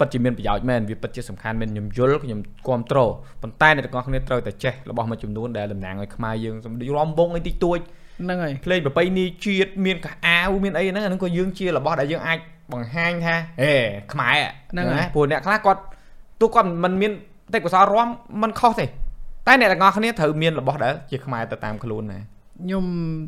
[0.02, 7.80] ពិតជាមានប្រយោជន៍មែនវាពិតជាសំខាន់មែនខ្ញុំយល់ខ្ញុំគ្រប់គ្រងប៉ុន្តែអ្នកទាំងអស់គ្នាត្រូវតែចេះរបស់មួយចំនួនដែលតំណាងឲ្យខ្មែរយើងសម្រាប់រំវងអីតិចតួច
[8.22, 12.38] ហ្នឹងហើយភ្លេងប្រពៃណីជាតិមានកៅអាវមានអីហ្នឹងអាហ្នឹងក៏យើងជារបស់ដែលយើងអាច
[12.74, 13.74] បង្ហាញថាហេ
[14.14, 14.36] ខ្មែរ
[14.72, 15.82] ហ្នឹងហើយព្រោះអ្នកខ្លះគាត់
[16.42, 17.12] ទោះគាត់មិនមាន
[17.54, 18.08] ទេពកោសលរំ
[18.42, 18.86] មិនខុសទេ
[19.48, 22.20] តែអ្នកទាំងអស់គ្នាត្រូវមានរបស់ដែលជាខ្មែរទៅតាមខ្លួនណា
[22.62, 22.86] ខ្ញុំ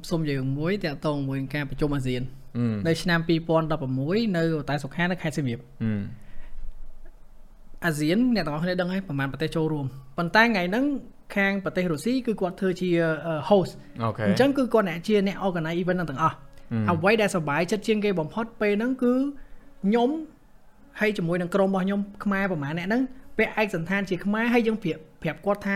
[0.09, 2.21] សូមនិយាយមួយតាក់ទងមួយនឹងការប្រជុំអាស៊ាន
[2.87, 5.59] នៅឆ្នាំ2016នៅតែសុខានៅខេត្តសៀមរាប
[7.85, 9.85] អាស៊ានអ្នកទាំងអស់គ្នាដឹងហើយប្រហែលប្រទេសចូលរួម
[10.17, 10.85] ប៉ុន្តែថ្ងៃហ្នឹង
[11.35, 12.89] ខាងប្រទេសរុស្ស៊ីគឺគាត់ធ្វើជា
[13.49, 13.71] host
[14.03, 16.35] អូខេអញ្ចឹងគឺគាត់អ្នកជាអ្នក organize event ទាំងអស់
[16.91, 19.13] អ្វីដែលសប្បាយចិត្តជាងគេបំផុតពេលហ្នឹងគឺ
[19.83, 20.09] ខ្ញុំ
[20.99, 23.01] ហើយជាមួយនឹងក្រុមរបស់ខ្ញុំខ្មែរប្រហែលអ្នកហ្នឹង
[23.37, 25.75] ពាក់ឯកសន្តានជាខ្មែរហើយយើងប្រាប់ប្រាប់គាត់ថា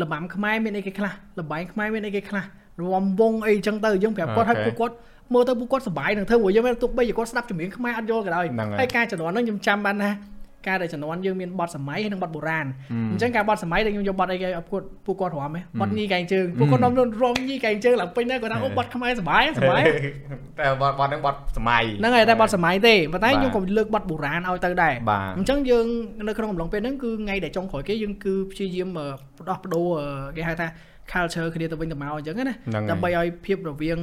[0.00, 2.44] លបាំខ្មែរមានអីគេខ្លះលបែងខ្មែរមានអីគេខ្លះ
[2.80, 4.94] រំវងអីចឹងទៅយើងប្រាប់គាត់ហើយពួកគាត់
[5.32, 8.46] មើលទៅពួកគាត់សប្បាយនឹងធ្វើព្រោះយើងទោះបីជាគាត់ស្ដាប់ចម្រៀងខ្មែរអត់យល់ក៏ដោយ
[8.80, 10.10] ហើយការជំនាន់ហ្នឹងខ្ញុំចាំបានថា
[10.66, 12.66] ការដែលជំនាន់យើងមានបទសម័យហើយនិងបទបុរាណ
[13.12, 16.92] អញ្ចឹងការបទសម័យដែលខ្ញុំយកបទអីគេឲ្យពួកពួកគាត់រាំហ៎បទញីកែងជើងពួកគាត់នាំ
[17.22, 19.82] រាំញីកែងជើងឡើងពេញដែរគាត់ថាអូបទខ្មែរសម័យសម័យ
[20.60, 24.94] តែបទបទហ្នឹងបទសម័យហ្នឹងហើយតែបទសម័យទេប៉ុន្តែខ្ញុំក៏លើកបទបុរាណឲ្យទៅដែរ
[25.36, 25.86] អញ្ចឹងយើង
[26.28, 28.88] នៅក្នុងកំឡុងពេលហ្នឹងគឺថ្ងៃដែលចុងក្រោយគេយើងគឺព្យាយាម
[29.38, 29.88] ផ្ដោះបដូរ
[30.36, 30.66] គេហៅថា
[31.12, 32.54] culture គ្នាទៅវិញទៅមកអញ្ចឹងណា
[32.90, 33.98] ដើម្បីឲ្យភាពរវាង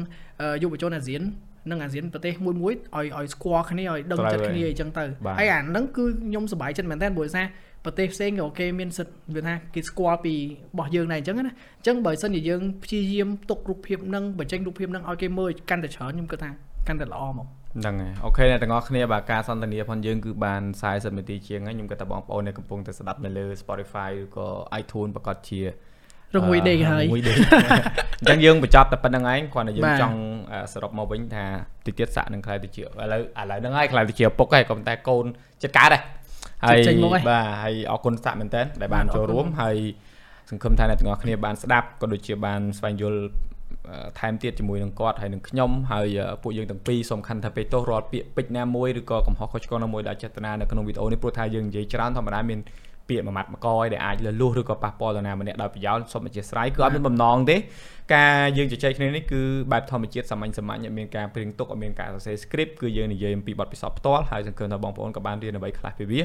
[0.64, 1.22] យុវជនអាស៊ាន
[1.70, 5.06] និងអាស៊ានប្រទេសមួយមួយឲ្យឲ្យស្គាល់គ្នាឲ្យដឹងចិត្តគ្នាអញ្ចឹងទៅ
[5.40, 7.44] ហើយអាហ្នឹងគឺខ្ញុំសប្បាយចិត្តមែនតើព្រោះថា
[7.86, 10.34] ប្រទេសផ្សេងក៏គេមានសិទ្ធវាថាគេស្គាល់ពី
[10.74, 16.50] របស់យើងដែរអញ្ចឹងណាអញ្ចឹងបើសិនជាយើងព្យាយាមទុករូបភាពហ្នឹងបញ្ចេញរូបភាពហ្នឹងឲ្យគេមើលកាន់តែច្រើនខ្ញុំគិតថា
[16.88, 24.48] កាន់តែល្អមកហ្នឹងហើយអូខេអ្នកទាំងអស់គ្នាបាទការសន្ទនាផងយើងគឺបាន40នាទីជាងហើយខ្ញុំគិតថាបងប្អូនអ្នកកំពុងតែស្ដាប់នៅលើ Spotify ឬក៏
[24.82, 25.62] iTunes ប្រកាសជា
[26.36, 27.36] រងមួយដេកហើយមួយដេក
[28.20, 30.18] អញ្ចឹងយើងបញ្ចប់តែប៉ុណ្្នឹងឯងគ្រាន់តែយើងចង់
[30.74, 31.46] សរុបមកវិញថា
[31.86, 35.26] តិចទៀតសាក់នឹងខ្លាយទៅជាឥឡូវឥឡូវហ្នឹងហើយខ្លាយទៅជាពុកហើយក៏ប៉ុន្តែកូន
[35.64, 36.02] ចិត្តកើតដែរ
[36.66, 36.80] ហើយ
[37.30, 39.78] បាទហើយអរគុណសាក់មែនតើដែលបានចូលរួមហើយ
[40.50, 43.22] សង្ឃឹមថាអ្នកទាំងអស់គ្នាបានស្ដាប់ក៏ដូចជាបានស្វែងយល់
[44.20, 46.08] ថែមទៀតជាមួយនឹងគាត់ហើយនឹងខ្ញុំហើយ
[46.44, 52.60] ពួកយើងទាំងពីរសំខាន់ថាពេលទោះរាល់ពាក្យពេចន៍ណាមួយឬក៏កំហុសខុសឆ្គងណាមួយដែលចេតនានៅក្នុងវីដេអូនេះព្រោះថាយើងនិយាយច្រើនធម្មតាមាន
[53.10, 57.58] ពាក្យមួយម៉ាត់មកយដែលអាចលលួសឬក៏ប៉ះពាល់ដល់ណាម្នាក់ដោយប្រយោលសូមអធិស្ឋានគឺអត់មានបំណងទេ
[58.16, 59.42] ការយើងជជែកគ្នានេះគឺ
[59.72, 66.22] បែបធម្មជាតិសាមញ្ញសាមញ្ញអត់មានការព្រៀងទុកអត់មានការសរសេរ script គឺយើងនិយាយអំពីបទពិសោធន៍ផ្ទាល់ហើយសង្ឃឹមថាបងប្អូនក៏បានរៀនអ្វីខ្លះពីវា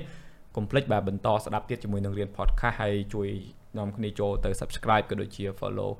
[0.56, 3.28] កុំភ្លេចបាទបន្តស្ដាប់ទៀតជាមួយនឹងរៀន podcast ហើយជួយ
[3.78, 5.90] នាំគ្នាចូលទៅ subscribe ក៏ដូចជា follow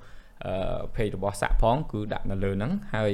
[0.45, 3.13] អឺ page របស់សាក់ផងគឺដាក់នៅលើហ្នឹងហើយ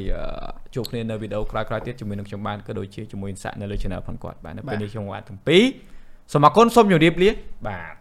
[0.75, 5.65] ជួបគ្នានៅវីដេអូក្រោយៗទៀតជាមួយនឹងខ្ញុំបានក៏ដូចជាជាមួយសាក់នៅលើ channel ផងគាត់បាទនៅពេលនេះខ្ញុំបាទទាំងពីរ
[6.33, 7.31] សូមអរគុណសូមជម្រាបលា
[7.67, 7.95] បាទ